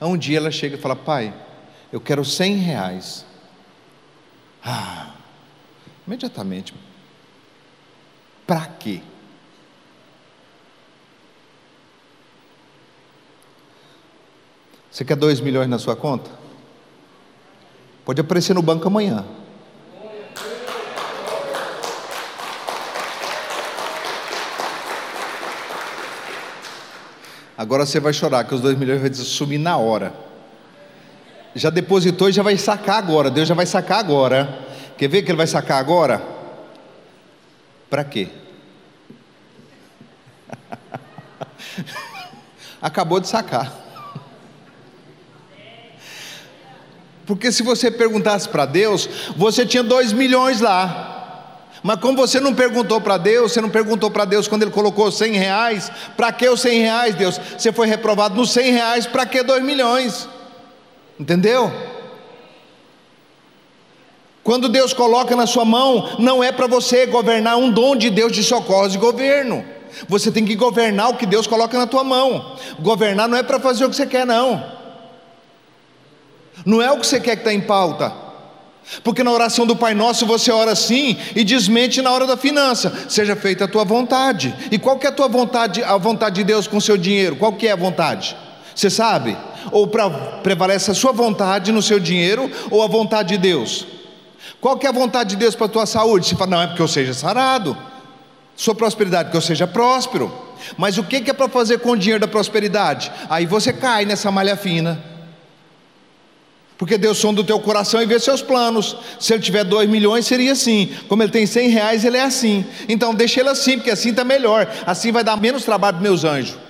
[0.00, 1.34] Um dia ela chega e fala: Pai,
[1.92, 3.26] eu quero cem reais.
[4.70, 5.14] Ah,
[6.06, 6.74] imediatamente.
[8.46, 9.00] Para quê?
[14.90, 16.30] Você quer dois milhões na sua conta?
[18.04, 19.24] Pode aparecer no banco amanhã.
[27.56, 30.27] Agora você vai chorar, que os dois milhões vai sumir na hora.
[31.58, 33.30] Já depositou e já vai sacar agora.
[33.30, 34.60] Deus já vai sacar agora.
[34.96, 36.22] Quer ver que ele vai sacar agora?
[37.90, 38.28] Para quê?
[42.80, 43.72] Acabou de sacar.
[47.26, 51.64] Porque se você perguntasse para Deus, você tinha dois milhões lá.
[51.82, 55.10] Mas como você não perguntou para Deus, você não perguntou para Deus quando Ele colocou
[55.10, 57.40] 100 reais, para que os 100 reais, Deus?
[57.58, 60.28] Você foi reprovado nos 100 reais, para que 2 milhões?
[61.18, 61.72] Entendeu?
[64.44, 68.32] Quando Deus coloca na sua mão, não é para você governar um dom de Deus
[68.32, 69.64] de socorro de governo.
[70.08, 72.56] Você tem que governar o que Deus coloca na tua mão.
[72.80, 74.64] Governar não é para fazer o que você quer, não.
[76.64, 78.12] Não é o que você quer que está em pauta.
[79.04, 83.06] Porque na oração do Pai Nosso você ora assim e desmente na hora da finança.
[83.08, 84.54] Seja feita a tua vontade.
[84.70, 87.36] E qual que é a tua vontade, a vontade de Deus com o seu dinheiro?
[87.36, 88.34] Qual que é a vontade?
[88.78, 89.36] Você sabe?
[89.72, 93.84] Ou pra, prevalece a sua vontade no seu dinheiro ou a vontade de Deus?
[94.60, 96.28] Qual que é a vontade de Deus para a tua saúde?
[96.28, 97.76] Você fala, não, é porque eu seja sarado.
[98.54, 100.32] Sua prosperidade, que eu seja próspero.
[100.76, 103.10] Mas o que é para fazer com o dinheiro da prosperidade?
[103.28, 105.02] Aí você cai nessa malha fina
[106.76, 108.96] porque Deus sonda o teu coração e vê seus planos.
[109.18, 110.94] Se ele tiver dois milhões, seria assim.
[111.08, 112.64] Como ele tem cem reais, ele é assim.
[112.88, 114.72] Então deixa ele assim, porque assim está melhor.
[114.86, 116.67] Assim vai dar menos trabalho para meus anjos.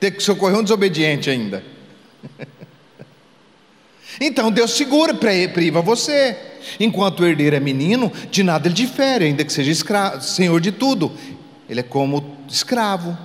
[0.00, 1.62] Ter que socorrer um desobediente ainda.
[4.20, 6.36] então Deus segura, priva você.
[6.78, 10.72] Enquanto o herdeiro é menino, de nada ele difere, ainda que seja escravo, senhor de
[10.72, 11.12] tudo.
[11.68, 13.16] Ele é como escravo,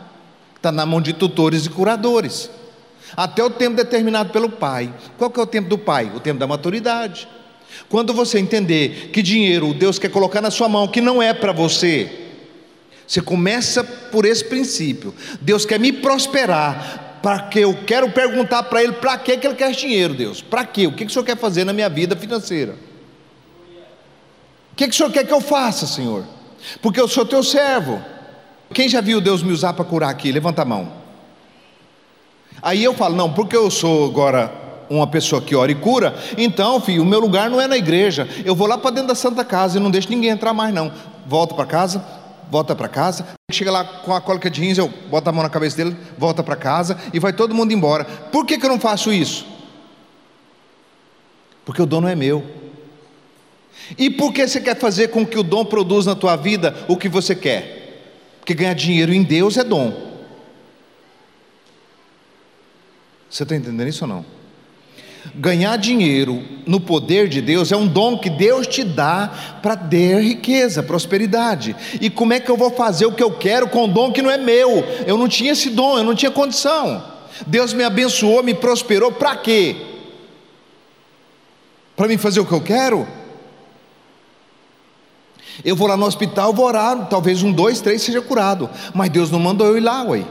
[0.56, 2.50] está na mão de tutores e curadores
[3.16, 4.94] até o tempo determinado pelo pai.
[5.18, 6.12] Qual que é o tempo do pai?
[6.16, 7.28] O tempo da maturidade.
[7.90, 11.52] Quando você entender que dinheiro Deus quer colocar na sua mão, que não é para
[11.52, 12.23] você,
[13.14, 15.14] você começa por esse princípio.
[15.40, 19.72] Deus quer me prosperar, para que eu quero perguntar para Ele para que, Ele quer
[19.72, 20.42] dinheiro, Deus?
[20.42, 20.88] Para quê?
[20.88, 22.76] O que, que o Senhor quer fazer na minha vida financeira?
[24.72, 26.26] O que, que o Senhor quer que eu faça, Senhor?
[26.82, 28.04] Porque eu sou teu servo.
[28.74, 30.32] Quem já viu Deus me usar para curar aqui?
[30.32, 30.92] Levanta a mão.
[32.64, 34.52] Aí eu falo, não, porque eu sou agora
[34.90, 38.28] uma pessoa que ora e cura, então, filho, o meu lugar não é na igreja.
[38.44, 40.92] Eu vou lá para dentro da Santa Casa e não deixo ninguém entrar mais, não.
[41.28, 42.04] Volta para casa,
[42.54, 43.26] volta para casa.
[43.52, 46.44] Chega lá com a cólica de rins, eu boto a mão na cabeça dele, volta
[46.44, 48.06] para casa e vai todo mundo embora.
[48.06, 49.48] Por que, que eu não faço isso?
[51.66, 52.46] Porque o dom não é meu.
[53.98, 56.96] E por que você quer fazer com que o dom produza na tua vida o
[56.96, 58.04] que você quer?
[58.40, 60.14] Porque ganhar dinheiro em Deus é dom.
[63.28, 64.26] Você está entendendo isso ou não?
[65.36, 70.20] Ganhar dinheiro no poder de Deus é um dom que Deus te dá para ter
[70.22, 71.76] riqueza, prosperidade.
[72.02, 74.22] E como é que eu vou fazer o que eu quero com um dom que
[74.22, 74.84] não é meu?
[75.08, 77.04] Eu não tinha esse dom, eu não tinha condição.
[77.48, 79.76] Deus me abençoou, me prosperou, para quê?
[81.96, 83.08] Para mim fazer o que eu quero?
[85.64, 89.32] Eu vou lá no hospital, vou orar, talvez um, dois, três seja curado, mas Deus
[89.32, 90.26] não mandou eu ir lá, ué.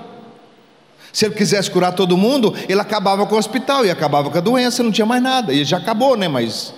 [1.13, 4.41] Se ele quisesse curar todo mundo, ele acabava com o hospital e acabava com a
[4.41, 5.53] doença, não tinha mais nada.
[5.53, 6.27] E já acabou, né?
[6.27, 6.73] Mas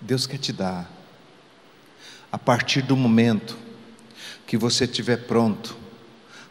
[0.00, 0.90] Deus quer te dar.
[2.30, 3.56] A partir do momento
[4.46, 5.76] que você estiver pronto,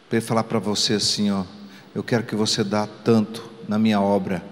[0.08, 1.44] para ele falar para você assim, ó,
[1.94, 4.42] eu quero que você dá tanto na minha obra.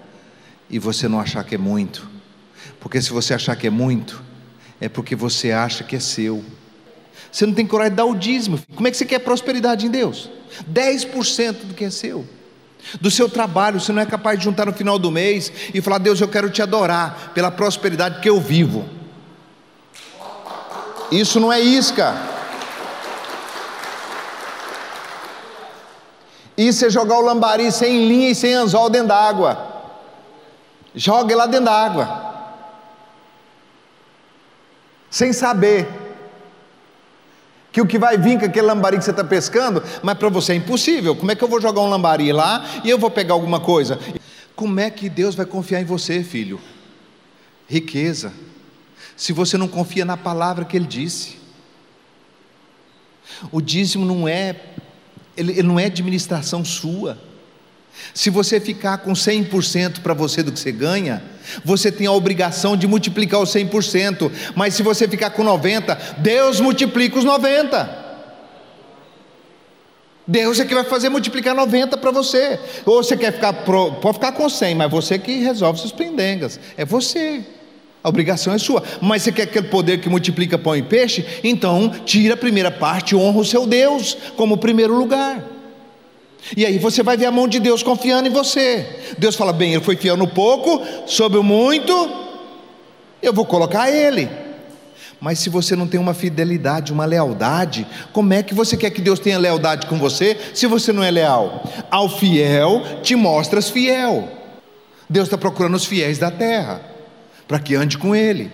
[0.69, 2.09] e você não achar que é muito.
[2.79, 4.23] Porque se você achar que é muito,
[4.81, 6.43] é porque você acha que é seu.
[7.31, 8.59] Você não tem coragem de dar o dízimo.
[8.75, 10.29] Como é que você quer prosperidade em Deus?
[10.71, 12.25] 10% do que é seu.
[12.99, 15.97] Do seu trabalho, você não é capaz de juntar no final do mês e falar:
[15.97, 18.87] Deus, eu quero te adorar pela prosperidade que eu vivo.
[21.11, 22.15] Isso não é isca.
[26.57, 29.73] Isso é jogar o lambari sem linha e sem anzol dentro da água.
[30.95, 32.33] Joga lá dentro da água.
[35.09, 35.87] Sem saber
[37.73, 40.53] que o que vai vir com aquele lambari que você está pescando, mas para você
[40.53, 41.15] é impossível.
[41.15, 43.99] Como é que eu vou jogar um lambari lá e eu vou pegar alguma coisa?
[44.55, 46.61] Como é que Deus vai confiar em você, filho?
[47.67, 48.31] Riqueza.
[49.17, 51.39] Se você não confia na palavra que Ele disse.
[53.51, 54.55] O dízimo não é,
[55.35, 57.17] ele, ele não é administração sua.
[58.13, 61.23] Se você ficar com 100% para você do que você ganha,
[61.65, 66.59] você tem a obrigação de multiplicar os 100%, mas se você ficar com 90, Deus
[66.59, 68.03] multiplica os 90.
[70.25, 72.59] Deus é que vai fazer multiplicar 90 para você.
[72.85, 76.59] Ou você quer ficar, pode ficar com 100, mas você que resolve seus pendengas.
[76.77, 77.43] É você.
[78.01, 78.83] A obrigação é sua.
[79.01, 81.25] Mas você quer aquele poder que multiplica pão e peixe?
[81.43, 85.43] Então, tira a primeira parte honra o seu Deus como primeiro lugar.
[86.55, 88.85] E aí você vai ver a mão de Deus confiando em você.
[89.17, 91.93] Deus fala: bem, ele foi fiel no pouco, sobre o muito,
[93.21, 94.29] eu vou colocar ele.
[95.19, 99.01] Mas se você não tem uma fidelidade, uma lealdade, como é que você quer que
[99.01, 101.63] Deus tenha lealdade com você se você não é leal?
[101.89, 104.27] Ao fiel te mostras fiel.
[105.09, 106.81] Deus está procurando os fiéis da terra,
[107.47, 108.51] para que ande com Ele.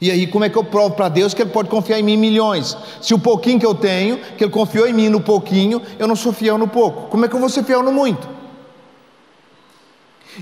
[0.00, 2.16] E aí, como é que eu provo para Deus que Ele pode confiar em mim
[2.16, 2.76] milhões?
[3.02, 6.14] Se o pouquinho que eu tenho, que Ele confiou em mim no pouquinho, eu não
[6.14, 8.28] sou fiel no pouco, como é que eu vou ser fiel no muito?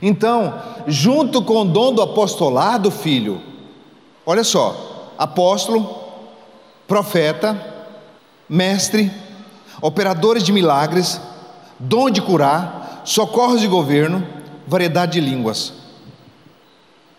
[0.02, 0.54] Então,
[0.86, 3.40] junto com o dom do apostolado, filho,
[4.26, 5.88] olha só: apóstolo,
[6.86, 7.58] profeta,
[8.48, 9.10] mestre,
[9.80, 11.18] operadores de milagres,
[11.78, 14.26] dom de curar, socorros de governo,
[14.66, 15.85] variedade de línguas.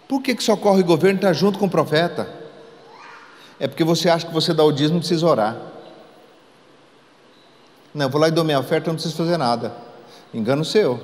[0.07, 2.29] Por que, que socorro e governo está junto com o profeta?
[3.59, 5.57] É porque você acha que você dá o dízimo e precisa orar.
[7.93, 9.73] Não, eu vou lá e dou minha oferta, não preciso fazer nada.
[10.33, 11.01] Engano seu.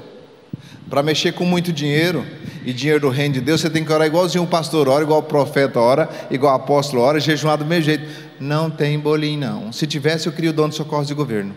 [0.89, 2.25] Para mexer com muito dinheiro
[2.63, 5.19] e dinheiro do reino de Deus, você tem que orar igualzinho o pastor ora, igual
[5.19, 8.05] o profeta ora, igual o apóstolo ora, jejuar do mesmo jeito.
[8.39, 9.73] Não tem bolinho, não.
[9.73, 11.55] Se tivesse, eu queria o dom de socorro de governo.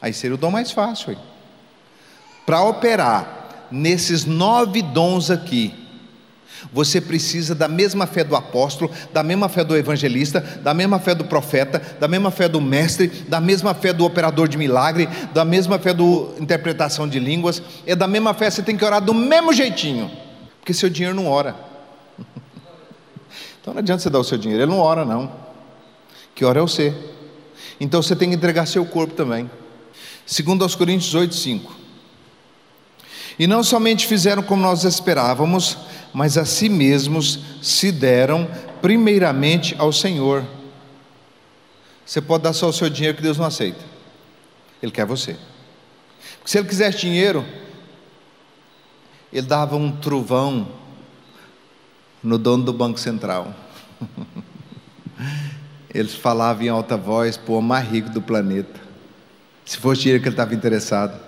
[0.00, 1.16] Aí seria o dom mais fácil.
[2.44, 3.37] Para operar
[3.70, 5.74] nesses nove dons aqui,
[6.72, 11.14] você precisa da mesma fé do apóstolo, da mesma fé do evangelista, da mesma fé
[11.14, 15.44] do profeta, da mesma fé do mestre, da mesma fé do operador de milagre, da
[15.44, 19.14] mesma fé do interpretação de línguas, é da mesma fé, você tem que orar do
[19.14, 20.10] mesmo jeitinho,
[20.58, 21.54] porque seu dinheiro não ora.
[23.60, 25.30] Então não adianta você dar o seu dinheiro, ele não ora não.
[26.34, 26.94] Que ora é você.
[27.78, 29.50] Então você tem que entregar seu corpo também.
[30.24, 31.76] Segundo aos Coríntios 8, 5.
[33.38, 35.78] E não somente fizeram como nós esperávamos,
[36.12, 38.48] mas a si mesmos se deram
[38.82, 40.44] primeiramente ao Senhor.
[42.04, 43.84] Você pode dar só o seu dinheiro que Deus não aceita.
[44.82, 45.36] Ele quer você.
[46.38, 47.44] Porque se ele quisesse dinheiro,
[49.32, 50.68] ele dava um trovão
[52.22, 53.54] no dono do Banco Central.
[55.92, 58.78] Eles falavam em alta voz, pô, o mais rico do planeta.
[59.64, 61.18] Se fosse dinheiro que ele estava interessado,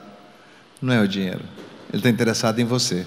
[0.81, 1.43] não é o dinheiro.
[1.91, 3.05] Ele está interessado em você.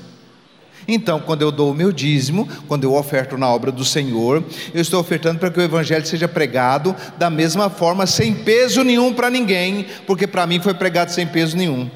[0.87, 4.81] Então, quando eu dou o meu dízimo, quando eu oferto na obra do Senhor, eu
[4.81, 9.29] estou ofertando para que o Evangelho seja pregado da mesma forma, sem peso nenhum para
[9.29, 11.89] ninguém, porque para mim foi pregado sem peso nenhum.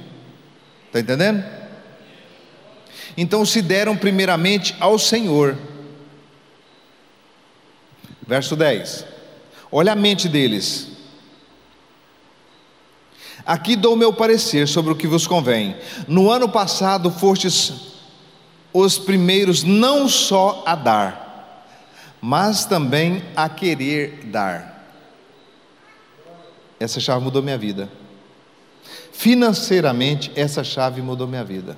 [0.86, 1.44] Está entendendo?
[3.18, 5.58] Então se deram primeiramente ao Senhor.
[8.26, 9.06] Verso 10.
[9.72, 10.97] Olha a mente deles.
[13.48, 15.78] Aqui dou meu parecer sobre o que vos convém.
[16.06, 17.94] No ano passado fostes
[18.74, 21.66] os primeiros não só a dar,
[22.22, 24.86] mas também a querer dar.
[26.78, 27.90] Essa chave mudou minha vida.
[29.14, 31.78] Financeiramente, essa chave mudou minha vida.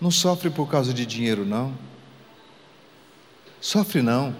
[0.00, 1.74] Não sofre por causa de dinheiro, não.
[3.60, 4.34] Sofre não.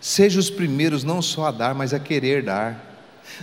[0.00, 2.95] Seja os primeiros não só a dar, mas a querer dar.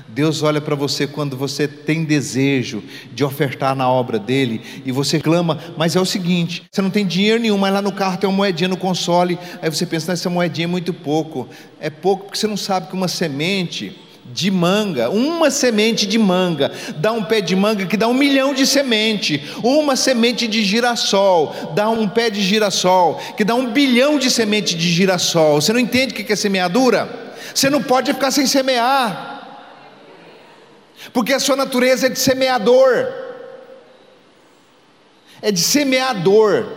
[0.08, 5.20] Deus olha para você quando você tem desejo de ofertar na obra dele e você
[5.20, 8.30] clama, mas é o seguinte: você não tem dinheiro nenhum, mas lá no carro tem
[8.30, 11.48] uma moedinha no console, aí você pensa, essa moedinha é muito pouco.
[11.80, 13.98] É pouco porque você não sabe que uma semente
[14.32, 18.54] de manga, uma semente de manga, dá um pé de manga que dá um milhão
[18.54, 24.18] de semente, uma semente de girassol, dá um pé de girassol, que dá um bilhão
[24.18, 25.62] de semente de girassol.
[25.62, 27.34] Você não entende o que é semeadura?
[27.54, 29.33] Você não pode ficar sem semear,
[31.12, 33.12] porque a sua natureza é de semeador,
[35.42, 36.68] é de semeador,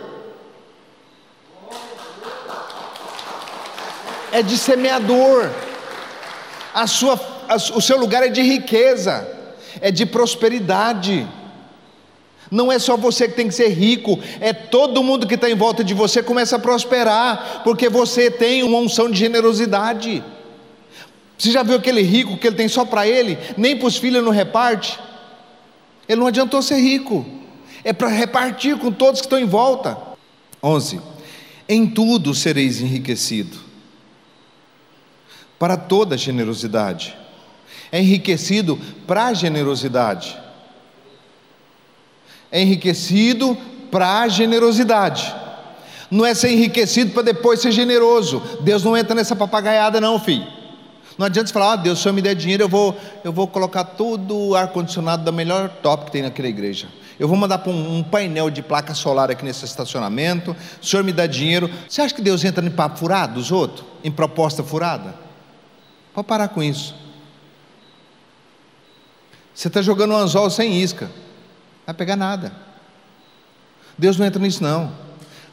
[4.31, 5.49] é de semeador.
[6.73, 7.37] A sua
[7.73, 9.27] o seu lugar é de riqueza,
[9.79, 11.27] é de prosperidade.
[12.49, 15.55] Não é só você que tem que ser rico, é todo mundo que está em
[15.55, 20.23] volta de você começa a prosperar, porque você tem uma unção de generosidade.
[21.37, 24.23] Você já viu aquele rico que ele tem só para ele, nem para os filhos
[24.23, 24.99] não reparte?
[26.09, 27.25] Ele não adiantou ser rico,
[27.83, 29.97] é para repartir com todos que estão em volta.
[30.63, 30.99] 11.
[31.69, 33.57] Em tudo sereis enriquecido,
[35.59, 37.15] para toda generosidade
[37.91, 40.37] é enriquecido para a generosidade.
[42.51, 43.57] É enriquecido
[43.91, 45.33] para a generosidade.
[46.09, 48.41] Não é ser enriquecido para depois ser generoso.
[48.61, 50.47] Deus não entra nessa papagaiada, não, filho.
[51.17, 53.47] Não adianta você falar, ah, Deus, se eu me der dinheiro, eu vou, eu vou
[53.47, 56.87] colocar todo o ar-condicionado da melhor top que tem naquela igreja.
[57.19, 60.55] Eu vou mandar para um, um, painel de placa solar aqui nesse estacionamento.
[60.79, 61.69] O senhor me dá dinheiro.
[61.89, 63.83] Você acha que Deus entra em papo furado dos outros?
[64.03, 65.15] Em proposta furada?
[66.13, 66.93] Pode parar com isso.
[69.55, 72.51] Você está jogando um anzol sem isca, não vai pegar nada.
[73.97, 75.06] Deus não entra nisso, não.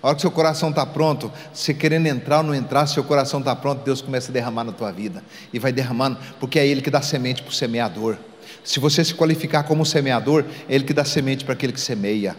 [0.05, 3.41] A hora que seu coração está pronto, você querendo entrar ou não entrar, seu coração
[3.41, 5.25] está pronto, Deus começa a derramar na tua vida.
[5.51, 8.19] E vai derramando, porque é Ele que dá semente para o semeador.
[8.63, 12.37] Se você se qualificar como semeador, é Ele que dá semente para aquele que semeia.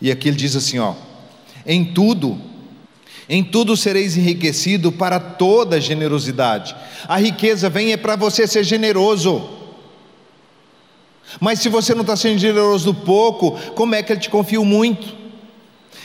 [0.00, 0.94] E aqui ele diz assim: ó,
[1.64, 2.36] em tudo,
[3.28, 6.74] em tudo sereis enriquecido para toda generosidade.
[7.06, 9.48] A riqueza vem é para você ser generoso.
[11.38, 14.60] Mas se você não está sendo generoso no pouco, como é que Ele te confia
[14.62, 15.21] muito?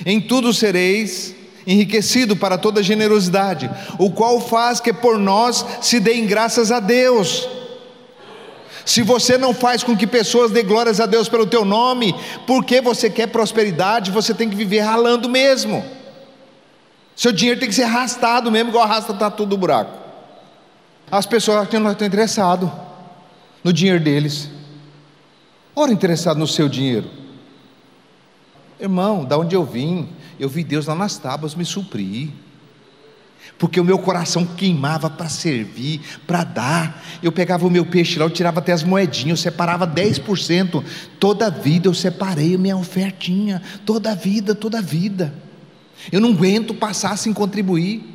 [0.06, 1.36] Em tudo sereis
[1.68, 3.70] enriquecido para toda generosidade,
[4.00, 7.48] o qual faz que por nós se deem graças a Deus.
[8.86, 12.16] Se você não faz com que pessoas dêem glórias a Deus pelo teu nome,
[12.48, 15.84] porque você quer prosperidade, você tem que viver ralando mesmo.
[17.14, 19.92] Seu dinheiro tem que ser arrastado mesmo, igual arrasta tá tudo do buraco.
[21.12, 22.70] As pessoas não estão interessadas
[23.62, 24.50] no dinheiro deles.
[25.76, 27.27] Ora, interessado no seu dinheiro.
[28.80, 30.10] Irmão, da onde eu vim,
[30.40, 32.30] eu vi Deus lá nas tábuas me suprir.
[33.58, 37.04] Porque o meu coração queimava para servir, para dar.
[37.24, 40.84] Eu pegava o meu peixe lá, eu tirava até as moedinhas, eu separava 10%.
[41.20, 43.62] Toda vida eu separei a minha ofertinha.
[43.86, 45.34] Toda vida, toda vida.
[46.12, 48.14] Eu não aguento passar sem contribuir.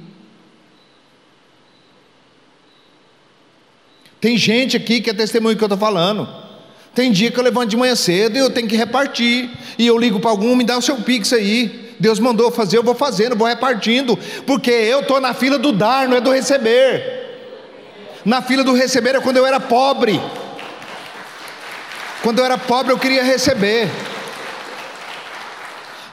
[4.21, 6.42] Tem gente aqui que é testemunho que eu estou falando.
[6.95, 9.51] Tem dia que eu levanto de manhã cedo e eu tenho que repartir.
[9.79, 11.95] E eu ligo para algum, me dá o seu pix aí.
[11.99, 14.19] Deus mandou fazer, eu vou fazendo, vou repartindo.
[14.47, 17.21] Porque eu estou na fila do dar, não é do receber.
[18.25, 20.21] Na fila do receber é quando eu era pobre.
[22.23, 23.89] Quando eu era pobre, eu queria receber.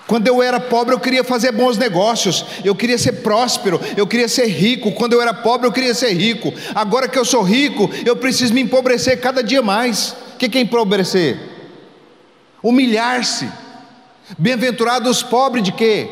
[0.07, 4.27] Quando eu era pobre, eu queria fazer bons negócios, eu queria ser próspero, eu queria
[4.27, 4.91] ser rico.
[4.93, 6.51] Quando eu era pobre, eu queria ser rico.
[6.73, 10.15] Agora que eu sou rico, eu preciso me empobrecer cada dia mais
[10.47, 11.37] que é empobrecer?
[12.63, 13.49] Humilhar-se.
[14.37, 16.09] Bem-aventurados os pobres de quê?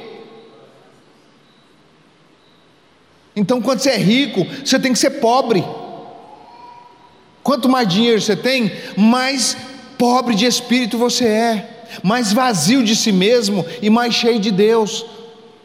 [3.36, 5.64] Então, quando você é rico, você tem que ser pobre.
[7.44, 9.56] Quanto mais dinheiro você tem, mais
[9.98, 15.06] pobre de espírito você é, mais vazio de si mesmo e mais cheio de Deus,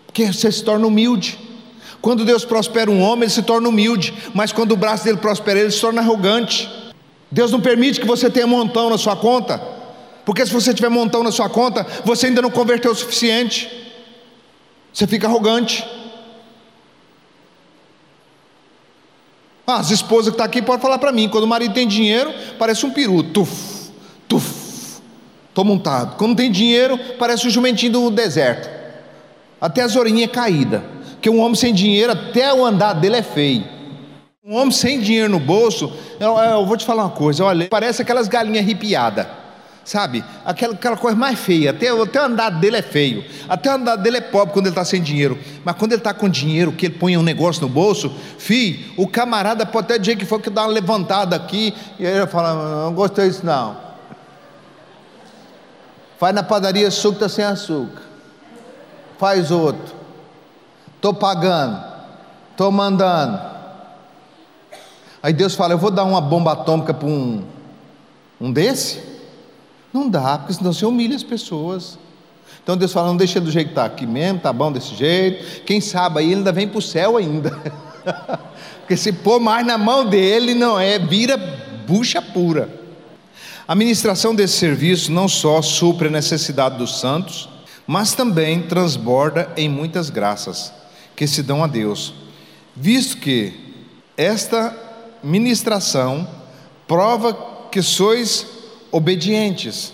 [0.06, 1.38] porque você se torna humilde.
[2.00, 5.60] Quando Deus prospera um homem, ele se torna humilde, mas quando o braço dele prospera,
[5.60, 6.68] ele se torna arrogante.
[7.32, 9.58] Deus não permite que você tenha montão na sua conta,
[10.22, 13.70] porque se você tiver montão na sua conta, você ainda não converteu o suficiente,
[14.92, 15.82] você fica arrogante.
[19.66, 21.88] Ah, as esposas que estão tá aqui podem falar para mim: quando o marido tem
[21.88, 23.90] dinheiro, parece um peru, tuf,
[24.28, 25.00] tuf,
[25.48, 26.18] estou montado.
[26.18, 28.68] Quando tem dinheiro, parece o um jumentinho do deserto,
[29.58, 33.71] até as orelhinhas caídas, porque um homem sem dinheiro, até o andar dele é feio.
[34.44, 38.02] Um homem sem dinheiro no bolso, eu, eu vou te falar uma coisa, olha, parece
[38.02, 39.24] aquelas galinhas arrepiadas,
[39.84, 40.24] sabe?
[40.44, 43.94] Aquela, aquela coisa mais feia, até, até o andar dele é feio, até o andar
[43.94, 46.86] dele é pobre quando ele está sem dinheiro, mas quando ele está com dinheiro, que
[46.86, 50.50] ele põe um negócio no bolso, fi, o camarada pode até dizer que foi que
[50.50, 53.76] dá uma levantada aqui, e ele fala, não gostei disso não.
[56.18, 58.02] Vai na padaria, suco está sem açúcar.
[59.18, 59.94] Faz outro.
[60.96, 61.80] Estou pagando.
[62.50, 63.51] Estou mandando
[65.22, 67.44] Aí Deus fala: Eu vou dar uma bomba atômica para um,
[68.40, 69.00] um desse?
[69.92, 71.98] Não dá, porque senão você humilha as pessoas.
[72.62, 75.62] Então Deus fala: Não deixa do jeito que está aqui mesmo, tá bom desse jeito.
[75.62, 77.50] Quem sabe aí ele ainda vem para o céu ainda.
[78.80, 81.36] porque se pôr mais na mão dele, não é, vira
[81.86, 82.68] bucha pura.
[83.66, 87.48] A ministração desse serviço não só supre a necessidade dos santos,
[87.86, 90.72] mas também transborda em muitas graças
[91.14, 92.12] que se dão a Deus,
[92.74, 93.52] visto que
[94.16, 94.76] esta
[95.22, 96.28] ministração
[96.86, 97.32] prova
[97.70, 98.46] que sois
[98.90, 99.92] obedientes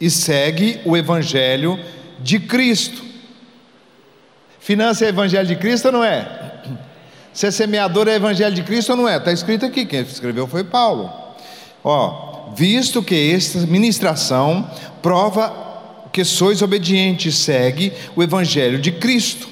[0.00, 1.78] e segue o evangelho
[2.20, 3.02] de Cristo.
[4.60, 6.62] Finança é evangelho de Cristo ou não é?
[7.32, 9.16] Ser semeador é evangelho de Cristo ou não é?
[9.16, 11.12] Está escrito aqui, quem escreveu foi Paulo.
[11.82, 14.70] Ó, visto que esta ministração
[15.02, 15.64] prova
[16.14, 19.48] que sois obedientes, segue o evangelho de Cristo.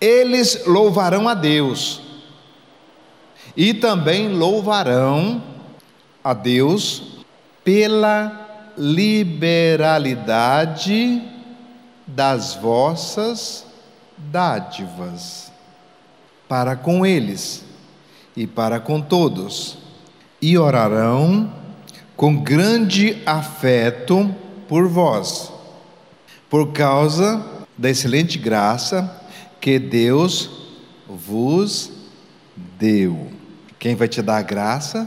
[0.00, 2.00] Eles louvarão a Deus
[3.56, 5.42] e também louvarão
[6.22, 7.24] a Deus
[7.62, 11.22] pela liberalidade
[12.06, 13.66] das vossas
[14.16, 15.52] dádivas
[16.48, 17.64] para com eles
[18.36, 19.78] e para com todos,
[20.40, 21.52] e orarão
[22.16, 24.34] com grande afeto
[24.68, 25.52] por vós,
[26.50, 27.44] por causa
[27.76, 29.22] da excelente graça
[29.60, 30.50] que Deus
[31.08, 31.90] vos
[32.78, 33.33] deu.
[33.84, 35.06] Quem vai te dar a graça?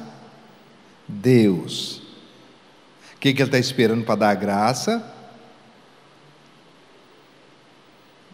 [1.08, 1.98] Deus.
[3.16, 5.16] O que, que ele está esperando para dar a graça?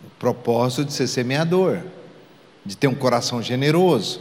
[0.06, 1.82] O propósito de ser semeador,
[2.66, 4.20] de ter um coração generoso,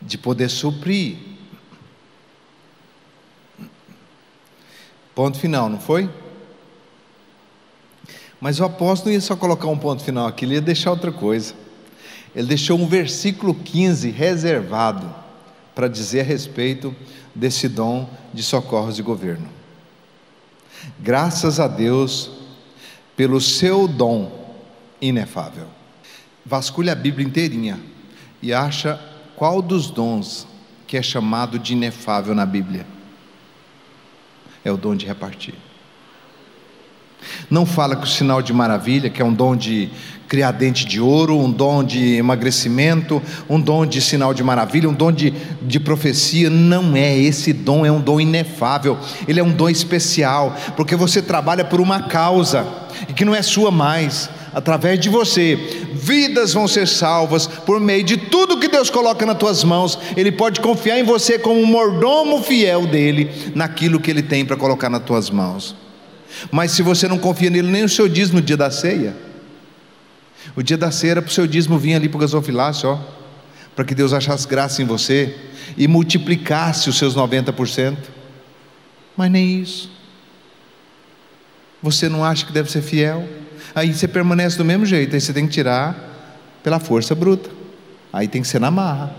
[0.00, 1.16] de poder suprir.
[5.12, 6.08] Ponto final, não foi?
[8.40, 11.10] Mas o apóstolo não ia só colocar um ponto final aqui, ele ia deixar outra
[11.10, 11.52] coisa.
[12.32, 15.21] Ele deixou um versículo 15 reservado
[15.74, 16.94] para dizer a respeito
[17.34, 19.48] desse dom de socorros de governo.
[20.98, 22.30] Graças a Deus
[23.16, 24.56] pelo seu dom
[25.00, 25.66] inefável.
[26.44, 27.80] Vasculha a Bíblia inteirinha
[28.40, 29.00] e acha
[29.36, 30.46] qual dos dons
[30.86, 32.86] que é chamado de inefável na Bíblia.
[34.64, 35.54] É o dom de repartir.
[37.52, 39.90] Não fala que o sinal de maravilha, que é um dom de
[40.26, 44.94] criar dente de ouro, um dom de emagrecimento, um dom de sinal de maravilha, um
[44.94, 46.48] dom de, de profecia.
[46.48, 48.96] Não é, esse dom é um dom inefável,
[49.28, 52.66] ele é um dom especial, porque você trabalha por uma causa,
[53.06, 55.54] e que não é sua mais, através de você,
[55.92, 59.98] vidas vão ser salvas por meio de tudo que Deus coloca nas tuas mãos.
[60.16, 64.56] Ele pode confiar em você como um mordomo fiel dele, naquilo que ele tem para
[64.56, 65.81] colocar nas tuas mãos.
[66.50, 69.14] Mas se você não confia nele, nem o seu dízimo no dia da ceia,
[70.56, 72.98] o dia da ceia era para o seu dízimo vir ali para o gasofilácio,
[73.74, 75.36] para que Deus achasse graça em você
[75.76, 77.96] e multiplicasse os seus 90%.
[79.16, 79.90] Mas nem isso.
[81.82, 83.28] Você não acha que deve ser fiel?
[83.74, 85.96] Aí você permanece do mesmo jeito, aí você tem que tirar
[86.62, 87.50] pela força bruta.
[88.12, 89.14] Aí tem que ser na marra.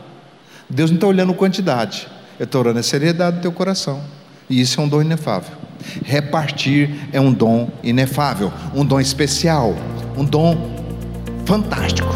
[0.70, 2.08] Deus não está olhando quantidade,
[2.40, 4.04] eu estou olhando a seriedade do teu coração.
[4.50, 5.63] E isso é um dom inefável.
[6.04, 9.76] Repartir é um dom inefável, um dom especial,
[10.18, 10.56] um dom
[11.46, 12.10] fantástico.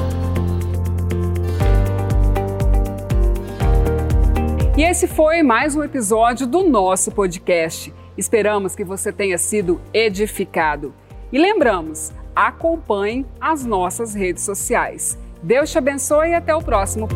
[4.78, 7.92] E esse foi mais um episódio do nosso podcast.
[8.16, 10.94] Esperamos que você tenha sido edificado.
[11.32, 15.18] E lembramos, acompanhe as nossas redes sociais.
[15.42, 17.08] Deus te abençoe e até o próximo.